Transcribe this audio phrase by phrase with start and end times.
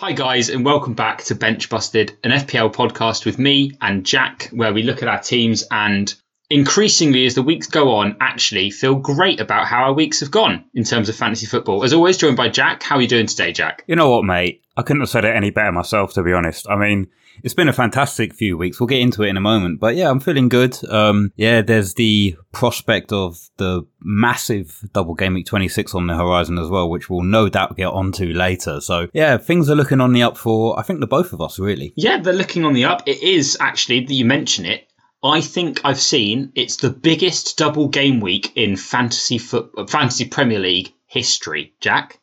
[0.00, 4.48] Hi, guys, and welcome back to Bench Busted, an FPL podcast with me and Jack,
[4.52, 6.14] where we look at our teams and
[6.48, 10.64] increasingly, as the weeks go on, actually feel great about how our weeks have gone
[10.72, 11.82] in terms of fantasy football.
[11.82, 12.84] As always, joined by Jack.
[12.84, 13.82] How are you doing today, Jack?
[13.88, 14.62] You know what, mate?
[14.78, 16.70] I couldn't have said it any better myself, to be honest.
[16.70, 17.08] I mean,
[17.42, 18.78] it's been a fantastic few weeks.
[18.78, 20.78] We'll get into it in a moment, but yeah, I'm feeling good.
[20.88, 26.58] Um, yeah, there's the prospect of the massive double game week 26 on the horizon
[26.58, 28.80] as well, which we'll no doubt get onto later.
[28.80, 31.58] So yeah, things are looking on the up for, I think, the both of us,
[31.58, 31.92] really.
[31.96, 33.02] Yeah, they're looking on the up.
[33.04, 34.86] It is actually, that you mention it,
[35.24, 40.60] I think I've seen it's the biggest double game week in fantasy foot, fantasy Premier
[40.60, 41.74] League history.
[41.80, 42.20] Jack,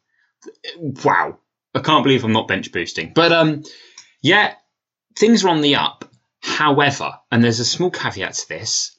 [0.78, 1.38] wow!
[1.76, 3.64] I can't believe I'm not bench boosting, but um,
[4.22, 4.56] yeah,
[5.18, 6.06] things are on the up.
[6.42, 8.96] However, and there's a small caveat to this,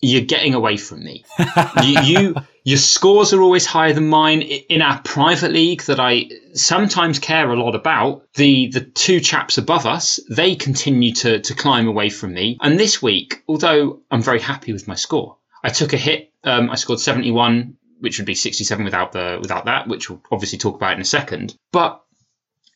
[0.00, 1.24] you're getting away from me.
[1.82, 6.28] you, you, your scores are always higher than mine in our private league that I
[6.54, 8.22] sometimes care a lot about.
[8.34, 12.58] The the two chaps above us, they continue to to climb away from me.
[12.60, 16.32] And this week, although I'm very happy with my score, I took a hit.
[16.44, 20.58] Um, I scored 71, which would be 67 without the without that, which we'll obviously
[20.58, 21.56] talk about in a second.
[21.72, 22.02] But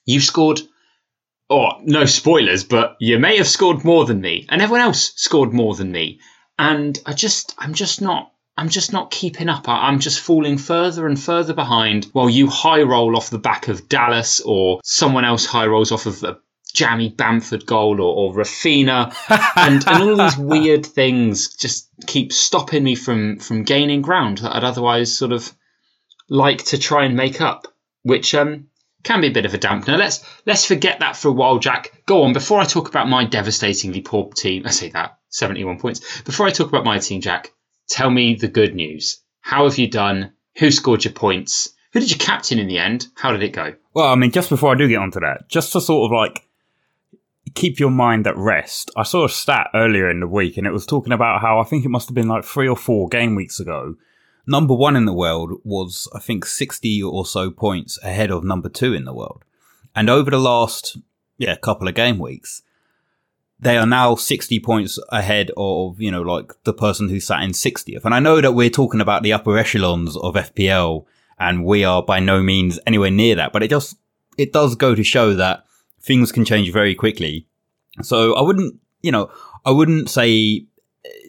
[0.05, 0.61] you scored
[1.49, 5.53] or no spoilers, but you may have scored more than me, and everyone else scored
[5.53, 6.19] more than me.
[6.59, 9.69] And I just, I'm just not, I'm just not keeping up.
[9.69, 13.89] I'm just falling further and further behind while you high roll off the back of
[13.89, 16.39] Dallas or someone else high rolls off of a
[16.75, 19.15] jammy Bamford goal or, or Raphinha
[19.57, 24.55] and, and all these weird things just keep stopping me from, from gaining ground that
[24.57, 25.53] I'd otherwise sort of
[26.29, 27.67] like to try and make up,
[28.05, 28.69] which, um,
[29.03, 29.99] can be a bit of a dampener.
[29.99, 32.03] Let's let's forget that for a while, Jack.
[32.07, 32.33] Go on.
[32.33, 36.23] Before I talk about my devastatingly poor team, I say that seventy-one points.
[36.23, 37.53] Before I talk about my team, Jack,
[37.89, 39.21] tell me the good news.
[39.41, 40.33] How have you done?
[40.59, 41.71] Who scored your points?
[41.93, 43.09] Who did you captain in the end?
[43.17, 43.75] How did it go?
[43.95, 46.47] Well, I mean, just before I do get onto that, just to sort of like
[47.55, 50.73] keep your mind at rest, I saw a stat earlier in the week, and it
[50.73, 53.35] was talking about how I think it must have been like three or four game
[53.35, 53.97] weeks ago
[54.47, 58.69] number one in the world was, I think, 60 or so points ahead of number
[58.69, 59.45] two in the world.
[59.95, 60.97] And over the last,
[61.39, 62.63] yeah, couple of game weeks,
[63.63, 67.51] they are now 60 points ahead of, you know, like the person who sat in
[67.51, 68.05] 60th.
[68.05, 71.05] And I know that we're talking about the upper echelons of FPL
[71.39, 73.97] and we are by no means anywhere near that, but it just,
[74.37, 75.65] it does go to show that
[76.01, 77.47] things can change very quickly.
[78.03, 79.31] So I wouldn't, you know,
[79.65, 80.67] I wouldn't say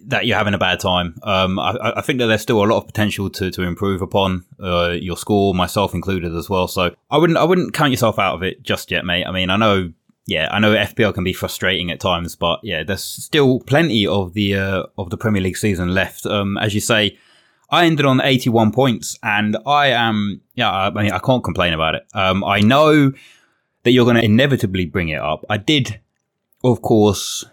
[0.06, 1.16] that you're having a bad time.
[1.24, 4.46] Um, I, I, think that there's still a lot of potential to, to improve upon
[4.62, 6.68] uh, your score, myself included as well.
[6.68, 9.26] So I wouldn't I wouldn't count yourself out of it just yet, mate.
[9.26, 9.92] I mean, I know,
[10.28, 14.34] yeah, I know FPL can be frustrating at times, but yeah, there's still plenty of
[14.34, 16.26] the uh, of the Premier League season left.
[16.26, 17.18] Um, as you say,
[17.72, 21.96] I ended on 81 points, and I am yeah, I mean, I can't complain about
[21.96, 22.06] it.
[22.14, 23.12] Um, I know
[23.84, 25.46] that you're going to inevitably bring it up.
[25.50, 26.00] I did,
[26.64, 27.44] of course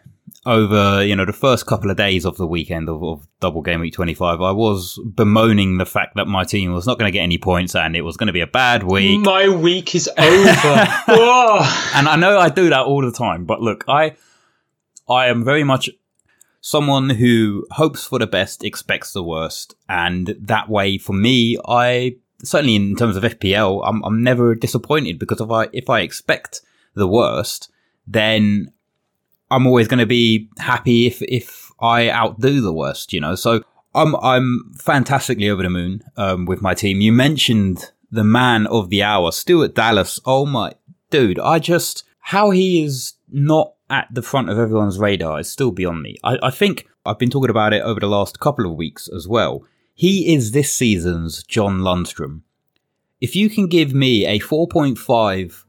[0.47, 3.81] over you know the first couple of days of the weekend of, of, double game
[3.81, 7.23] week 25 i was bemoaning the fact that my team was not going to get
[7.23, 9.21] any points and it was going to be a bad week.
[9.21, 10.19] My week is over.
[11.95, 14.17] And i know i do that all the time but look i
[15.09, 15.91] i am very much
[16.61, 22.17] someone who hopes for the best expects the worst and that way for me i
[22.43, 26.61] certainly in terms of fpl i'm, I'm never disappointed because if i if i expect
[26.95, 27.71] the worst
[28.07, 28.73] then
[29.51, 33.35] I'm always going to be happy if if I outdo the worst, you know.
[33.35, 33.63] So
[33.95, 37.01] I'm I'm fantastically over the moon um, with my team.
[37.01, 40.21] You mentioned the man of the hour, Stuart Dallas.
[40.25, 40.75] Oh my
[41.11, 45.73] dude, I just how he is not at the front of everyone's radar is still
[45.73, 46.17] beyond me.
[46.23, 49.27] I, I think I've been talking about it over the last couple of weeks as
[49.27, 49.65] well.
[49.95, 52.43] He is this season's John Lundstram.
[53.21, 55.65] If you can give me a 4.5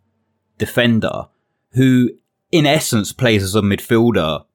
[0.57, 1.27] defender
[1.71, 2.11] who
[2.51, 4.45] in essence plays as a midfielder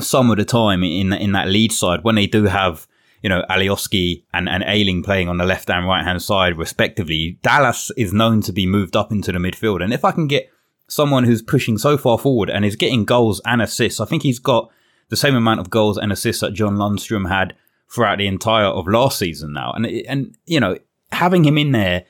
[0.00, 2.86] some of the time in in that Leeds side when they do have
[3.22, 7.38] you know Alioski and and Ayling playing on the left and right hand side respectively.
[7.42, 10.50] Dallas is known to be moved up into the midfield, and if I can get
[10.88, 14.38] someone who's pushing so far forward and is getting goals and assists, I think he's
[14.38, 14.70] got
[15.08, 17.54] the same amount of goals and assists that John Lundstram had
[17.88, 20.76] throughout the entire of last season now, and and you know
[21.12, 22.04] having him in there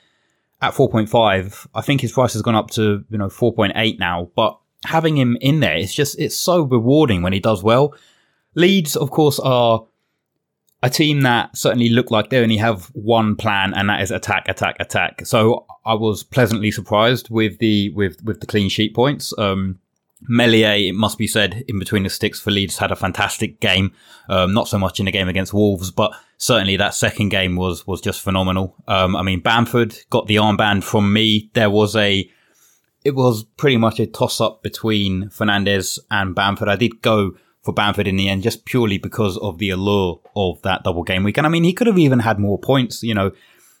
[0.61, 4.59] at 4.5, I think his price has gone up to you know 4.8 now, but
[4.85, 7.93] having him in there, it's just it's so rewarding when he does well.
[8.55, 9.85] Leeds, of course, are
[10.81, 14.47] a team that certainly look like they only have one plan, and that is attack,
[14.47, 15.25] attack, attack.
[15.25, 19.33] So I was pleasantly surprised with the with with the clean sheet points.
[19.37, 19.79] Um,
[20.27, 23.91] Meslier, it must be said, in between the sticks for Leeds, had a fantastic game.
[24.29, 27.85] Um, not so much in the game against Wolves, but certainly that second game was
[27.85, 28.75] was just phenomenal.
[28.87, 31.49] Um, I mean, Bamford got the armband from me.
[31.53, 32.29] There was a
[33.05, 36.67] it was pretty much a toss up between Fernandes and Bamford.
[36.67, 40.59] I did go for Bamford in the end just purely because of the allure of
[40.63, 41.37] that double game week.
[41.37, 43.03] And I mean, he could have even had more points.
[43.03, 43.31] You know,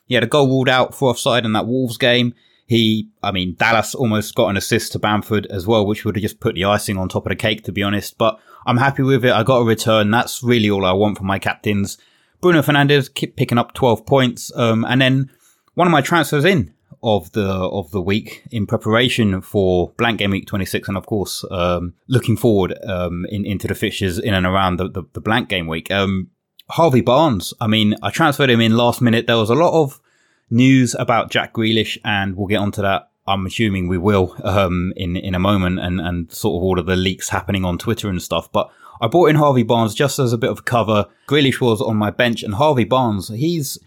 [0.05, 2.35] he had a goal ruled out for offside in that Wolves game.
[2.67, 6.23] He, I mean, Dallas almost got an assist to Bamford as well, which would have
[6.23, 8.19] just put the icing on top of the cake, to be honest.
[8.19, 9.31] But I'm happy with it.
[9.31, 10.11] I got a return.
[10.11, 11.97] That's really all I want from my captains.
[12.41, 14.51] Bruno Fernandes keep picking up 12 points.
[14.55, 15.31] Um, and then
[15.73, 16.74] one of my transfers in
[17.05, 21.45] of the of the week in preparation for blank game week 26 and of course
[21.51, 25.47] um, looking forward um, in, into the fixtures in and around the, the, the blank
[25.47, 25.91] game week.
[25.91, 26.31] Um,
[26.67, 29.27] harvey barnes i mean i transferred him in last minute.
[29.27, 30.01] There was a lot of
[30.49, 35.15] news about jack grealish and we'll get onto that i'm assuming we will um, in
[35.15, 38.21] in a moment and and sort of all of the leaks happening on twitter and
[38.21, 38.51] stuff.
[38.51, 41.07] But I brought in Harvey Barnes just as a bit of cover.
[41.27, 43.77] Grealish was on my bench, and Harvey Barnes, he's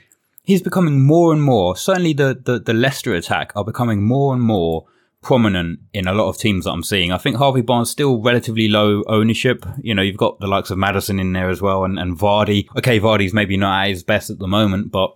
[0.48, 4.42] he's becoming more and more, certainly the, the, the Leicester attack are becoming more and
[4.42, 4.86] more
[5.20, 7.12] prominent in a lot of teams that I'm seeing.
[7.12, 9.66] I think Harvey Barnes still relatively low ownership.
[9.82, 12.66] You know, you've got the likes of Maddison in there as well and, and Vardy.
[12.78, 15.14] Okay, Vardy's maybe not at his best at the moment, but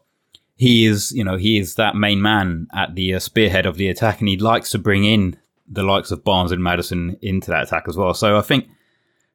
[0.56, 3.88] he is, you know, he is that main man at the uh, spearhead of the
[3.88, 7.62] attack and he likes to bring in the likes of Barnes and Maddison into that
[7.62, 8.12] attack as well.
[8.12, 8.68] So I think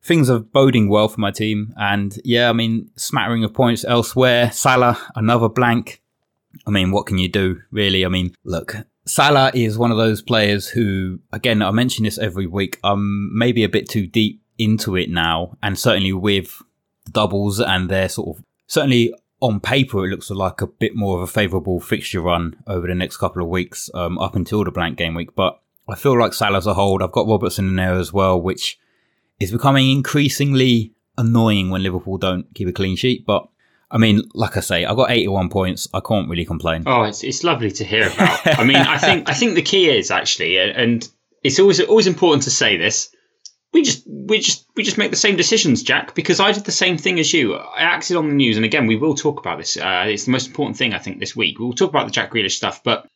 [0.08, 1.74] things are boding well for my team.
[1.78, 4.52] And yeah, I mean, smattering of points elsewhere.
[4.52, 6.02] Salah, another blank.
[6.66, 8.06] I mean, what can you do, really?
[8.06, 8.76] I mean, look,
[9.06, 12.80] Salah is one of those players who, again, I mention this every week.
[12.84, 16.62] I'm maybe a bit too deep into it now, and certainly with
[17.12, 21.22] doubles and their sort of certainly on paper it looks like a bit more of
[21.22, 24.98] a favourable fixture run over the next couple of weeks, um, up until the blank
[24.98, 25.36] game week.
[25.36, 27.04] But I feel like Salah's a hold.
[27.04, 28.80] I've got Robertson in there as well, which
[29.40, 33.26] is becoming increasingly annoying when Liverpool don't keep a clean sheet.
[33.26, 33.48] But
[33.90, 35.88] I mean, like I say, I got 81 points.
[35.94, 36.84] I can't really complain.
[36.86, 38.46] Oh, it's, it's lovely to hear about.
[38.60, 41.08] I mean, I think I think the key is actually, and
[41.44, 43.10] it's always always important to say this.
[43.74, 46.72] We just we just we just make the same decisions, Jack, because I did the
[46.72, 47.56] same thing as you.
[47.56, 49.78] I acted on the news, and again, we will talk about this.
[49.78, 51.60] Uh, it's the most important thing I think this week.
[51.60, 53.08] We'll talk about the Jack Grealish stuff, but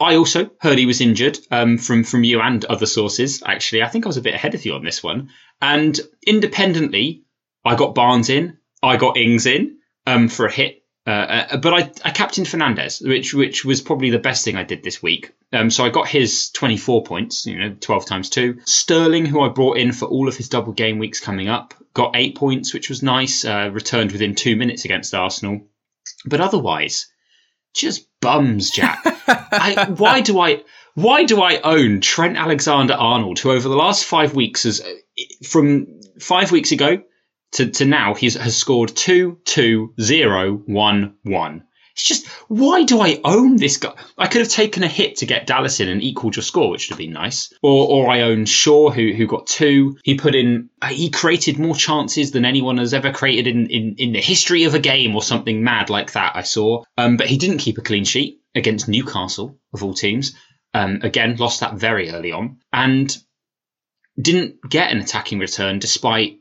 [0.00, 3.42] I also heard he was injured um, from from you and other sources.
[3.44, 5.30] Actually, I think I was a bit ahead of you on this one.
[5.60, 7.24] And independently,
[7.64, 10.82] I got Barnes in, I got Ings in um, for a hit.
[11.06, 14.62] Uh, uh, but I, I captained Fernandes, which which was probably the best thing I
[14.62, 15.32] did this week.
[15.52, 18.60] Um, so I got his 24 points, you know, 12 times two.
[18.64, 22.16] Sterling, who I brought in for all of his double game weeks coming up, got
[22.16, 23.44] eight points, which was nice.
[23.44, 25.60] Uh, returned within two minutes against Arsenal.
[26.24, 27.06] But otherwise,
[27.74, 29.04] just bums, Jack.
[29.26, 30.62] I, why do I?
[30.94, 34.80] Why do I own Trent Alexander Arnold, who over the last five weeks has,
[35.44, 35.86] from
[36.20, 37.02] five weeks ago
[37.52, 41.64] to, to now, he's, has scored two, two, zero, one, one.
[41.92, 43.94] It's just, why do I own this guy?
[44.18, 46.88] I could have taken a hit to get Dallas in and equaled your score, which
[46.88, 47.52] would have been nice.
[47.62, 49.96] Or, or I own Shaw, who, who got two.
[50.02, 54.12] He put in, he created more chances than anyone has ever created in, in, in
[54.12, 56.82] the history of a game or something mad like that, I saw.
[56.98, 60.34] Um, but he didn't keep a clean sheet against Newcastle, of all teams.
[60.72, 62.58] Um, again, lost that very early on.
[62.72, 63.16] And
[64.20, 66.38] didn't get an attacking return despite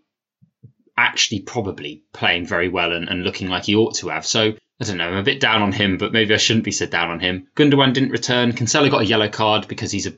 [0.95, 4.25] actually probably playing very well and, and looking like he ought to have.
[4.25, 5.07] So I don't know.
[5.07, 7.47] I'm a bit down on him, but maybe I shouldn't be so down on him.
[7.55, 8.53] Gundogan didn't return.
[8.53, 10.13] Cancelo got a yellow card because he's a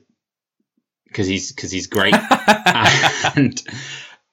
[1.08, 2.16] because he's because he's great,
[3.36, 3.62] and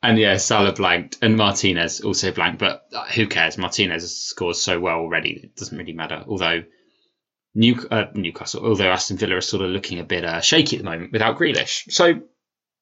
[0.03, 2.59] and yeah, Salah blanked, and Martinez also blanked.
[2.59, 2.85] But
[3.15, 3.59] who cares?
[3.59, 6.25] Martinez scores so well already; it doesn't really matter.
[6.27, 6.63] Although
[7.55, 10.83] New, uh, Newcastle, although Aston Villa are sort of looking a bit uh, shaky at
[10.83, 12.23] the moment without Grealish, so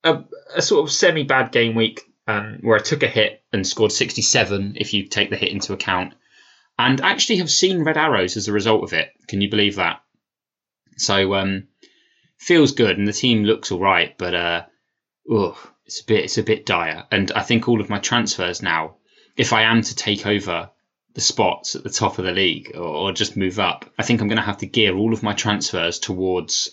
[0.04, 0.24] a,
[0.54, 3.92] a sort of semi bad game week um, where I took a hit and scored
[3.92, 6.14] 67 if you take the hit into account
[6.78, 9.10] and actually have seen red arrows as a result of it.
[9.28, 10.00] Can you believe that?
[10.96, 11.68] So um,
[12.38, 14.62] feels good, and the team looks all right, but uh,
[15.30, 17.04] oh, it's a bit it's a bit dire.
[17.10, 18.96] And I think all of my transfers now,
[19.36, 20.70] if I am to take over
[21.14, 24.20] the spots at the top of the league or, or just move up, I think
[24.20, 26.70] I'm going to have to gear all of my transfers towards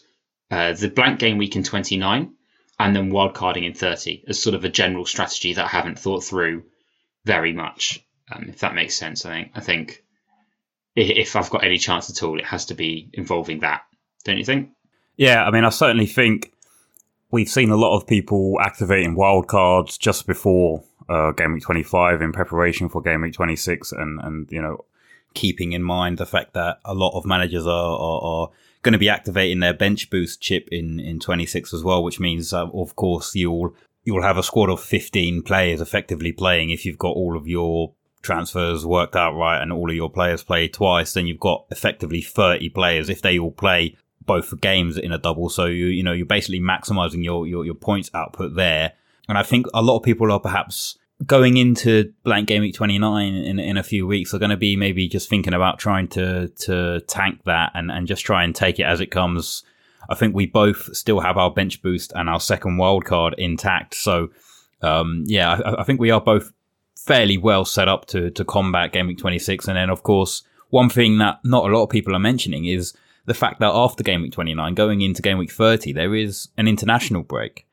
[0.51, 2.33] uh, the blank game week in 29
[2.79, 6.23] and then wildcarding in 30 as sort of a general strategy that I haven't thought
[6.23, 6.63] through
[7.25, 9.25] very much um, if that makes sense.
[9.25, 10.03] I think I think
[10.95, 13.83] if I've got any chance at all, it has to be involving that.
[14.23, 14.69] Don't you think?
[15.15, 16.51] Yeah, I mean, I certainly think
[17.31, 22.31] we've seen a lot of people activating wildcards just before uh, game week 25 in
[22.31, 24.85] preparation for game week 26, and and you know,
[25.33, 28.49] keeping in mind the fact that a lot of managers are, are, are
[28.81, 32.53] going to be activating their bench boost chip in in 26 as well, which means,
[32.53, 33.73] uh, of course, you'll
[34.03, 37.93] you'll have a squad of 15 players effectively playing if you've got all of your
[38.21, 42.21] transfers worked out right and all of your players play twice, then you've got effectively
[42.21, 43.09] 30 players.
[43.09, 43.95] If they all play
[44.27, 45.49] both games in a double.
[45.49, 48.93] So you you know you're basically maximizing your your, your points output there.
[49.27, 53.33] And I think a lot of people are perhaps going into blank game week 29
[53.33, 56.47] in, in a few weeks are going to be maybe just thinking about trying to
[56.49, 59.63] to tank that and, and just try and take it as it comes.
[60.09, 63.95] I think we both still have our bench boost and our second wild card intact.
[63.95, 64.29] So
[64.81, 66.51] um, yeah, I, I, think we are both
[66.95, 69.67] fairly well set up to to combat game week 26.
[69.67, 72.93] And then of course, one thing that not a lot of people are mentioning is
[73.25, 76.67] the fact that after game week 29, going into game week 30, there is an
[76.67, 77.66] international break.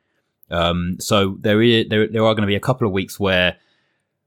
[0.54, 3.56] Um, so there is there there are going to be a couple of weeks where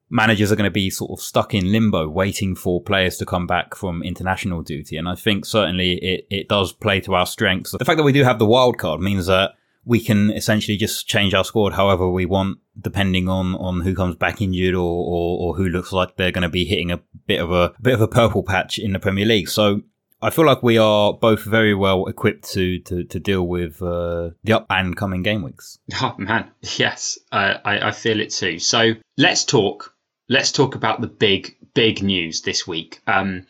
[0.09, 3.45] managers are going to be sort of stuck in limbo, waiting for players to come
[3.47, 4.97] back from international duty.
[4.97, 7.71] And I think certainly it it does play to our strengths.
[7.71, 9.51] The fact that we do have the wild card means that
[9.87, 14.17] we can essentially just change our squad however we want, depending on, on who comes
[14.17, 17.39] back injured or, or, or who looks like they're going to be hitting a bit
[17.39, 19.47] of a, a bit of a purple patch in the Premier League.
[19.47, 19.81] So
[20.27, 24.31] I feel like we are both very well equipped to to, to deal with uh,
[24.43, 25.79] the up and coming game weeks.
[26.01, 28.59] Oh man, yes, uh, I, I feel it too.
[28.59, 29.95] So let's talk.
[30.27, 32.99] Let's talk about the big big news this week.
[33.07, 33.47] Um,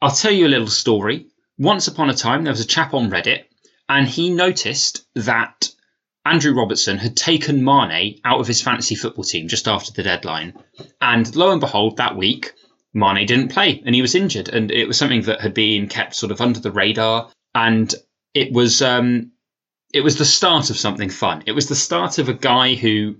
[0.00, 1.26] I'll tell you a little story.
[1.58, 3.46] Once upon a time, there was a chap on Reddit,
[3.88, 5.68] and he noticed that
[6.24, 10.54] Andrew Robertson had taken Mane out of his fantasy football team just after the deadline,
[11.00, 12.52] and lo and behold, that week
[12.94, 14.48] Mane didn't play and he was injured.
[14.48, 17.30] And it was something that had been kept sort of under the radar.
[17.54, 17.92] And
[18.34, 19.32] it was, um,
[19.92, 21.44] it was the start of something fun.
[21.46, 23.16] It was the start of a guy who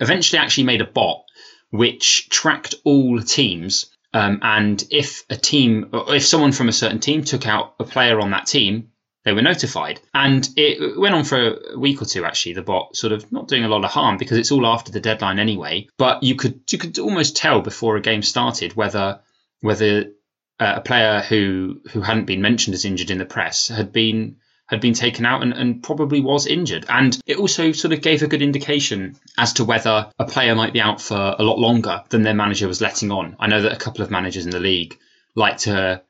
[0.00, 1.24] eventually actually made a bot
[1.70, 3.86] which tracked all teams.
[4.12, 8.20] Um, and if a team, if someone from a certain team took out a player
[8.20, 8.91] on that team,
[9.24, 10.00] they were notified.
[10.14, 13.48] And it went on for a week or two actually, the bot sort of not
[13.48, 15.88] doing a lot of harm because it's all after the deadline anyway.
[15.96, 19.20] But you could you could almost tell before a game started whether
[19.60, 20.12] whether
[20.58, 24.36] uh, a player who who hadn't been mentioned as injured in the press had been
[24.66, 26.86] had been taken out and, and probably was injured.
[26.88, 30.72] And it also sort of gave a good indication as to whether a player might
[30.72, 33.36] be out for a lot longer than their manager was letting on.
[33.38, 34.98] I know that a couple of managers in the league
[35.34, 36.02] like to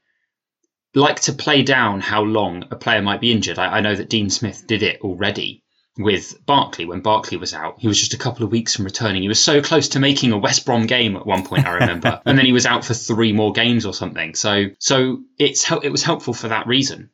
[0.95, 3.59] like to play down how long a player might be injured.
[3.59, 5.63] I, I know that Dean Smith did it already
[5.99, 7.79] with Barkley when Barkley was out.
[7.79, 9.23] He was just a couple of weeks from returning.
[9.23, 12.21] He was so close to making a West Brom game at one point, I remember,
[12.27, 14.35] and then he was out for three more games or something.
[14.35, 17.11] So, so it's it was helpful for that reason.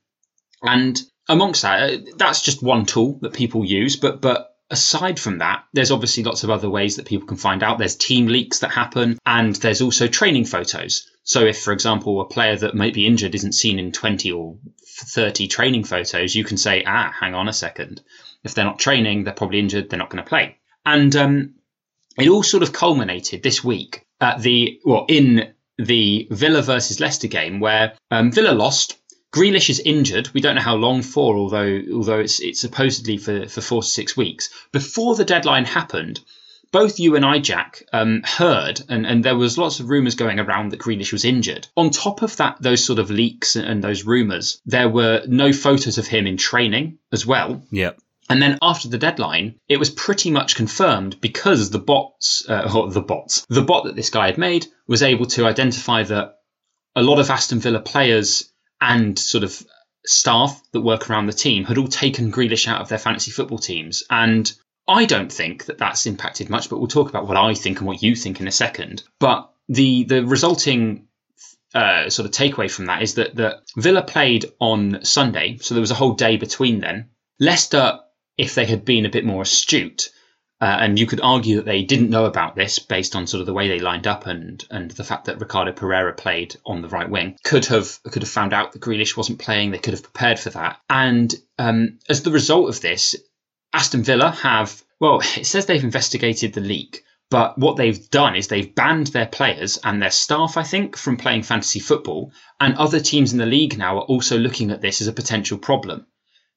[0.63, 3.97] And amongst that, uh, that's just one tool that people use.
[3.97, 7.63] But but aside from that, there's obviously lots of other ways that people can find
[7.63, 7.79] out.
[7.79, 11.09] There's team leaks that happen, and there's also training photos.
[11.29, 14.57] So if, for example, a player that might be injured isn't seen in 20 or
[14.87, 18.01] 30 training photos, you can say, ah, hang on a second.
[18.45, 20.57] If they're not training, they're probably injured, they're not going to play.
[20.87, 21.55] And um,
[22.19, 27.29] it all sort of culminated this week at the, well, in the Villa versus Leicester
[27.29, 28.97] game where um, Villa lost.
[29.31, 30.31] Grealish is injured.
[30.33, 33.89] We don't know how long for, although although it's it's supposedly for, for four to
[33.89, 34.49] six weeks.
[34.73, 36.21] Before the deadline happened,
[36.71, 40.39] both you and I, Jack, um, heard, and, and there was lots of rumours going
[40.39, 41.67] around that Grealish was injured.
[41.77, 45.53] On top of that, those sort of leaks and, and those rumours, there were no
[45.53, 47.63] photos of him in training as well.
[47.71, 47.93] Yeah.
[48.31, 52.91] And then after the deadline, it was pretty much confirmed because the bots, uh, or
[52.91, 56.39] the bots, the bot that this guy had made was able to identify that
[56.95, 59.63] a lot of Aston Villa players and sort of
[60.05, 63.59] staff that work around the team had all taken Grealish out of their fantasy football
[63.59, 64.03] teams.
[64.11, 64.51] And
[64.89, 67.87] I don't think that that's impacted much, but we'll talk about what I think and
[67.87, 69.03] what you think in a second.
[69.19, 71.07] But the the resulting
[71.75, 75.83] uh, sort of takeaway from that is that that Villa played on Sunday, so there
[75.83, 77.11] was a whole day between then.
[77.39, 78.01] Leicester,
[78.39, 80.11] if they had been a bit more astute,
[80.61, 83.47] uh, and you could argue that they didn't know about this based on sort of
[83.47, 86.89] the way they lined up and and the fact that Ricardo Pereira played on the
[86.89, 87.37] right wing.
[87.45, 89.71] Could have could have found out that Grealish wasn't playing.
[89.71, 90.81] They could have prepared for that.
[90.89, 93.15] And um, as the result of this,
[93.73, 98.49] Aston Villa have, well, it says they've investigated the leak, but what they've done is
[98.49, 102.33] they've banned their players and their staff, I think, from playing fantasy football.
[102.59, 105.59] And other teams in the league now are also looking at this as a potential
[105.59, 106.07] problem.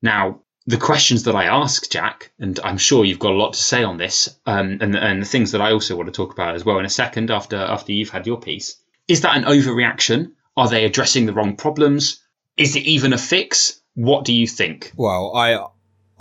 [0.01, 3.61] Now, the questions that I ask, Jack, and I'm sure you've got a lot to
[3.61, 6.55] say on this, um, and, and the things that I also want to talk about
[6.55, 8.75] as well in a second after after you've had your piece.
[9.07, 10.31] Is that an overreaction?
[10.55, 12.23] Are they addressing the wrong problems?
[12.55, 13.81] Is it even a fix?
[13.95, 14.91] What do you think?
[14.95, 15.67] Well, I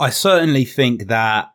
[0.01, 1.53] I certainly think that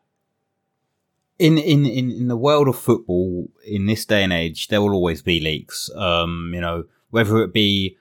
[1.36, 4.92] in, in, in, in the world of football in this day and age, there will
[4.92, 5.90] always be leaks.
[5.96, 7.96] Um, you know, whether it be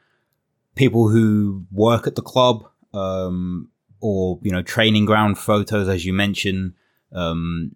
[0.75, 3.71] people who work at the club, um,
[4.01, 6.73] or, you know, training ground photos, as you mentioned.
[7.11, 7.75] Um,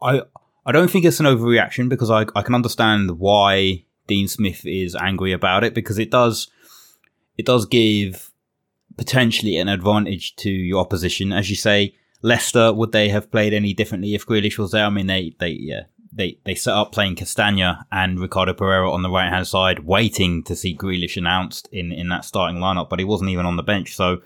[0.00, 0.22] I,
[0.64, 4.96] I don't think it's an overreaction because I, I can understand why Dean Smith is
[4.96, 6.48] angry about it because it does,
[7.36, 8.32] it does give
[8.96, 11.32] potentially an advantage to your opposition.
[11.32, 14.84] As you say, Leicester, would they have played any differently if Grealish was there?
[14.84, 19.02] I mean, they, they, yeah, they, they set up playing Castagna and Ricardo Pereira on
[19.02, 22.98] the right hand side, waiting to see Grealish announced in, in that starting lineup, but
[22.98, 23.94] he wasn't even on the bench.
[23.94, 24.22] So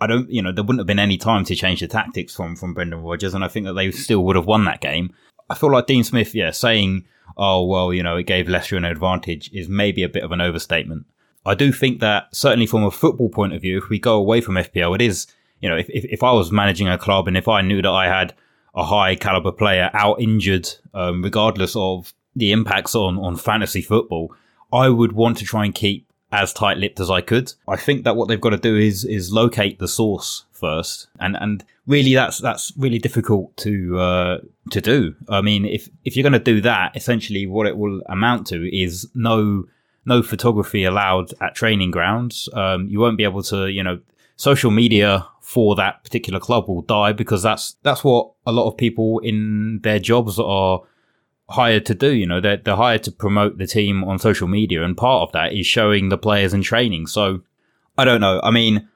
[0.00, 2.56] I don't, you know, there wouldn't have been any time to change the tactics from,
[2.56, 5.12] from Brendan Rodgers, and I think that they still would have won that game.
[5.48, 7.04] I feel like Dean Smith, yeah, saying,
[7.36, 10.40] oh, well, you know, it gave Leicester an advantage is maybe a bit of an
[10.40, 11.06] overstatement.
[11.44, 14.40] I do think that certainly from a football point of view, if we go away
[14.40, 15.26] from FPL, it is,
[15.60, 17.90] you know, if, if, if I was managing a club and if I knew that
[17.90, 18.34] I had
[18.74, 24.34] a high caliber player out injured, um, regardless of the impacts on, on fantasy football,
[24.72, 27.52] I would want to try and keep as tight lipped as I could.
[27.68, 31.36] I think that what they've got to do is is locate the source first, and
[31.36, 34.38] and really that's that's really difficult to uh,
[34.70, 35.14] to do.
[35.28, 38.74] I mean, if if you're going to do that, essentially what it will amount to
[38.74, 39.64] is no
[40.04, 42.48] no photography allowed at training grounds.
[42.52, 44.00] Um, you won't be able to, you know,
[44.36, 48.76] social media for that particular club will die because that's that's what a lot of
[48.76, 50.80] people in their jobs are
[51.50, 52.12] hired to do.
[52.12, 55.32] You know, they're, they're hired to promote the team on social media, and part of
[55.32, 57.06] that is showing the players in training.
[57.06, 57.42] So
[57.96, 58.40] I don't know.
[58.42, 58.88] I mean,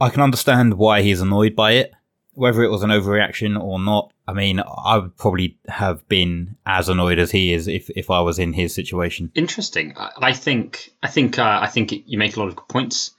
[0.00, 1.92] I can understand why he's annoyed by it,
[2.40, 4.12] whether it was an overreaction or not.
[4.26, 8.22] I mean, I would probably have been as annoyed as he is if, if I
[8.22, 9.30] was in his situation.
[9.34, 9.94] Interesting.
[9.96, 13.10] I think I think uh, I think you make a lot of good points.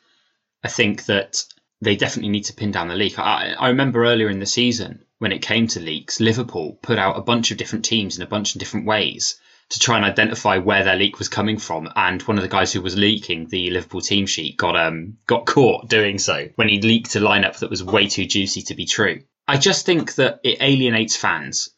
[0.64, 1.46] I think that
[1.82, 3.20] they definitely need to pin down the leak.
[3.20, 7.18] I, I remember earlier in the season when it came to leaks, Liverpool put out
[7.18, 9.40] a bunch of different teams in a bunch of different ways
[9.72, 11.90] to try and identify where their leak was coming from.
[11.96, 15.46] And one of the guys who was leaking the Liverpool team sheet got um got
[15.46, 18.86] caught doing so when he leaked a lineup that was way too juicy to be
[18.86, 19.22] true.
[19.48, 21.70] I just think that it alienates fans.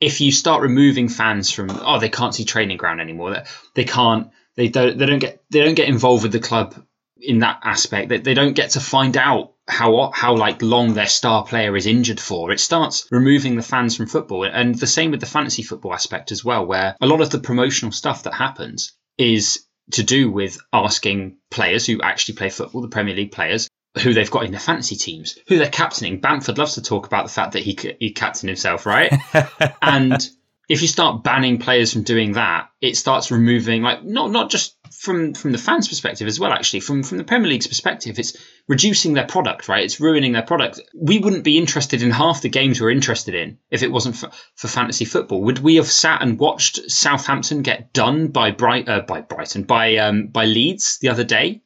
[0.00, 4.30] If you start removing fans from oh they can't see training ground anymore, they can't
[4.56, 6.74] they don't they don't get they don't get involved with the club
[7.20, 11.06] in that aspect that they don't get to find out how how like long their
[11.06, 12.52] star player is injured for.
[12.52, 16.32] It starts removing the fans from football, and the same with the fantasy football aspect
[16.32, 20.58] as well, where a lot of the promotional stuff that happens is to do with
[20.72, 23.68] asking players who actually play football, the Premier League players,
[24.02, 26.20] who they've got in their fantasy teams, who they're captaining.
[26.20, 29.12] Bamford loves to talk about the fact that he he captained himself, right?
[29.82, 30.28] and
[30.68, 34.76] if you start banning players from doing that, it starts removing like not not just
[34.90, 36.52] from from the fans' perspective as well.
[36.52, 39.68] Actually, from from the Premier League's perspective, it's reducing their product.
[39.68, 40.80] Right, it's ruining their product.
[40.94, 44.30] We wouldn't be interested in half the games we're interested in if it wasn't for,
[44.56, 45.42] for fantasy football.
[45.42, 49.96] Would we have sat and watched Southampton get done by Bright uh, by Brighton by
[49.96, 51.62] um, by Leeds the other day?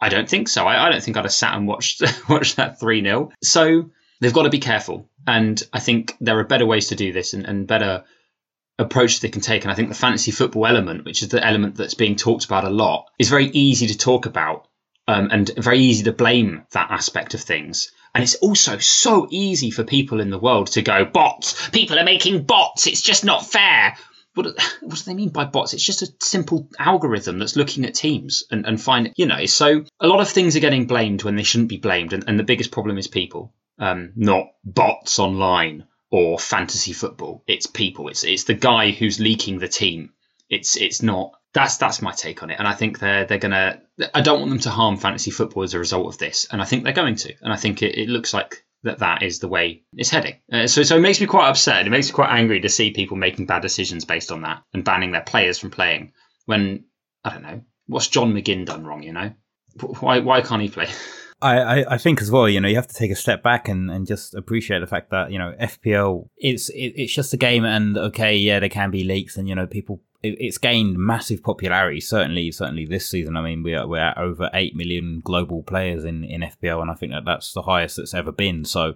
[0.00, 0.66] I don't think so.
[0.66, 4.32] I, I don't think I'd have sat and watched watched that three 0 So they've
[4.32, 7.46] got to be careful, and I think there are better ways to do this and,
[7.46, 8.02] and better
[8.78, 9.62] approach they can take.
[9.62, 12.64] And I think the fantasy football element, which is the element that's being talked about
[12.64, 14.68] a lot, is very easy to talk about
[15.08, 17.90] um, and very easy to blame that aspect of things.
[18.14, 22.04] And it's also so easy for people in the world to go, bots, people are
[22.04, 23.96] making bots, it's just not fair.
[24.34, 24.46] What,
[24.80, 25.74] what do they mean by bots?
[25.74, 29.84] It's just a simple algorithm that's looking at teams and, and find, you know, so
[30.00, 32.12] a lot of things are getting blamed when they shouldn't be blamed.
[32.12, 37.42] And, and the biggest problem is people, um, not bots online or fantasy football.
[37.48, 38.08] It's people.
[38.08, 40.12] It's it's the guy who's leaking the team.
[40.48, 41.32] It's it's not.
[41.54, 42.58] That's that's my take on it.
[42.58, 43.80] And I think they're they're gonna.
[44.14, 46.46] I don't want them to harm fantasy football as a result of this.
[46.52, 47.34] And I think they're going to.
[47.40, 50.36] And I think it, it looks like that that is the way it's heading.
[50.52, 51.86] Uh, so so it makes me quite upset.
[51.86, 54.84] It makes me quite angry to see people making bad decisions based on that and
[54.84, 56.12] banning their players from playing.
[56.44, 56.84] When
[57.24, 59.02] I don't know what's John McGinn done wrong.
[59.02, 59.32] You know
[60.00, 60.88] why why can't he play?
[61.42, 63.90] I, I, think as well, you know, you have to take a step back and,
[63.90, 67.64] and just appreciate the fact that, you know, FPL, it's, it, it's just a game
[67.64, 71.42] and okay, yeah, there can be leaks and, you know, people, it, it's gained massive
[71.42, 73.36] popularity, certainly, certainly this season.
[73.36, 76.90] I mean, we are, we're at over 8 million global players in, in FPL and
[76.90, 78.64] I think that that's the highest that's ever been.
[78.64, 78.94] So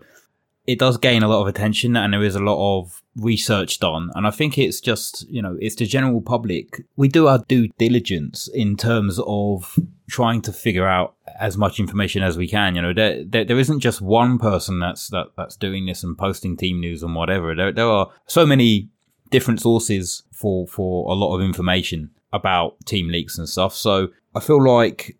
[0.66, 4.10] it does gain a lot of attention and there is a lot of research done.
[4.14, 6.82] And I think it's just, you know, it's the general public.
[6.96, 12.22] We do our due diligence in terms of trying to figure out as much information
[12.22, 12.74] as we can.
[12.74, 16.18] You know, there, there, there isn't just one person that's that, that's doing this and
[16.18, 17.54] posting team news and whatever.
[17.54, 18.88] There, there are so many
[19.30, 23.74] different sources for for a lot of information about team leaks and stuff.
[23.74, 25.16] So I feel like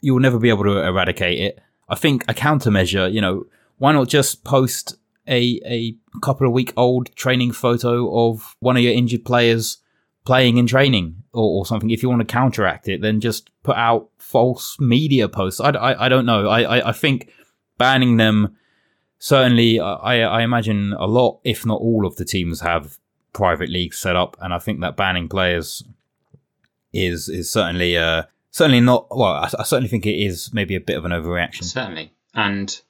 [0.00, 1.60] you'll never be able to eradicate it.
[1.88, 3.44] I think a countermeasure, you know,
[3.82, 8.82] why not just post a a couple of week old training photo of one of
[8.84, 9.78] your injured players
[10.24, 11.90] playing in training or, or, something.
[11.90, 15.58] If you want to counteract it, then just put out false media posts.
[15.58, 16.48] I, I, I don't know.
[16.48, 17.32] I, I, I, think
[17.76, 18.56] banning them,
[19.18, 22.98] certainly, I, I imagine a lot, if not all of the teams have
[23.32, 24.36] private leagues set up.
[24.40, 25.82] And I think that banning players
[26.92, 29.08] is, is certainly, uh, certainly not.
[29.10, 31.64] Well, I, I, certainly think it is maybe a bit of an overreaction.
[31.64, 32.80] Certainly, and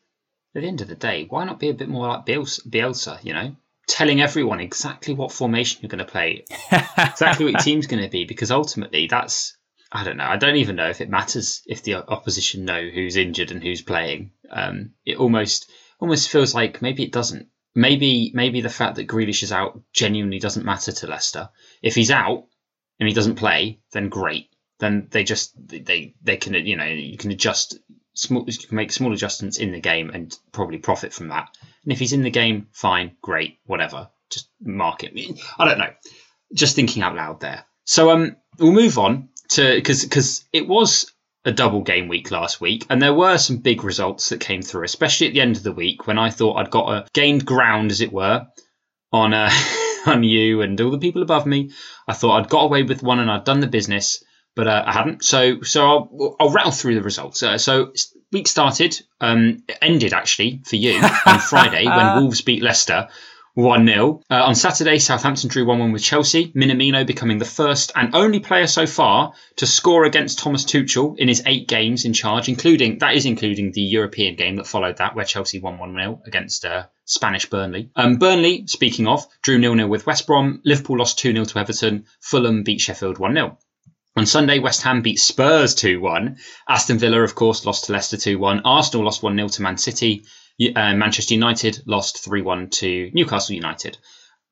[0.55, 2.69] at the end of the day, why not be a bit more like Bielsa?
[2.69, 6.45] Bielsa you know, telling everyone exactly what formation you're going to play,
[6.99, 9.57] exactly what your team's going to be, because ultimately that's.
[9.95, 10.25] I don't know.
[10.25, 13.83] I don't even know if it matters if the opposition know who's injured and who's
[13.83, 14.31] playing.
[14.51, 17.49] Um, it almost almost feels like maybe it doesn't.
[17.75, 21.51] Maybe maybe the fact that Grealish is out genuinely doesn't matter to Leicester.
[21.83, 22.47] If he's out
[22.99, 24.49] and he doesn't play, then great
[24.83, 27.79] then they just they they can you know you can adjust
[28.15, 31.49] small make small adjustments in the game and probably profit from that.
[31.85, 34.09] And if he's in the game, fine, great, whatever.
[34.31, 35.13] Just mark it.
[35.59, 35.93] I don't know.
[36.55, 37.65] Just thinking out loud there.
[37.85, 41.11] So um, we'll move on to because because it was
[41.45, 44.85] a double game week last week, and there were some big results that came through,
[44.85, 47.91] especially at the end of the week when I thought I'd got a gained ground,
[47.91, 48.47] as it were,
[49.13, 49.51] on uh,
[50.07, 51.71] on you and all the people above me.
[52.07, 54.23] I thought I'd got away with one and I'd done the business
[54.55, 55.25] but uh, I haven't.
[55.25, 57.43] So so I'll, I'll rattle through the results.
[57.43, 57.93] Uh, so
[58.31, 63.09] week started, um, ended actually for you on Friday when Wolves beat Leicester.
[63.55, 64.23] 1 0.
[64.31, 66.51] Uh, on Saturday, Southampton drew 1 1 with Chelsea.
[66.53, 71.29] Minamino becoming the first and only player so far to score against Thomas Tuchel in
[71.29, 75.15] his eight games in charge, including that is including the European game that followed that,
[75.15, 77.91] where Chelsea won 1 0 against uh, Spanish Burnley.
[77.95, 80.63] Um, Burnley, speaking of, drew 0 0 with West Brom.
[80.65, 82.07] Liverpool lost 2 0 to Everton.
[82.21, 83.59] Fulham beat Sheffield 1 0.
[84.15, 86.37] On Sunday, West Ham beat Spurs 2 1.
[86.69, 88.61] Aston Villa, of course, lost to Leicester 2 1.
[88.61, 90.25] Arsenal lost 1 0 to Man City.
[90.61, 93.97] Uh, Manchester United lost 3 1 to Newcastle United.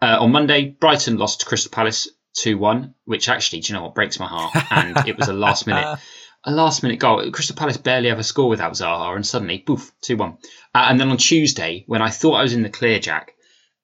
[0.01, 3.85] Uh, on Monday, Brighton lost to Crystal Palace 2 1, which actually, do you know
[3.85, 4.57] what, breaks my heart.
[4.71, 5.99] And it was a last minute.
[6.45, 7.31] A last minute goal.
[7.33, 10.39] Crystal Palace barely ever score without Zaha, and suddenly, poof, 2 1.
[10.75, 13.35] Uh, and then on Tuesday, when I thought I was in the clear, Jack,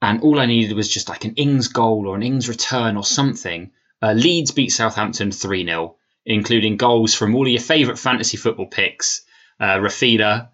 [0.00, 3.04] and all I needed was just like an Ings goal or an Ings return or
[3.04, 8.37] something, uh, Leeds beat Southampton 3 0, including goals from all of your favourite fantasy
[8.37, 9.24] football picks
[9.61, 10.50] uh, Raphinha,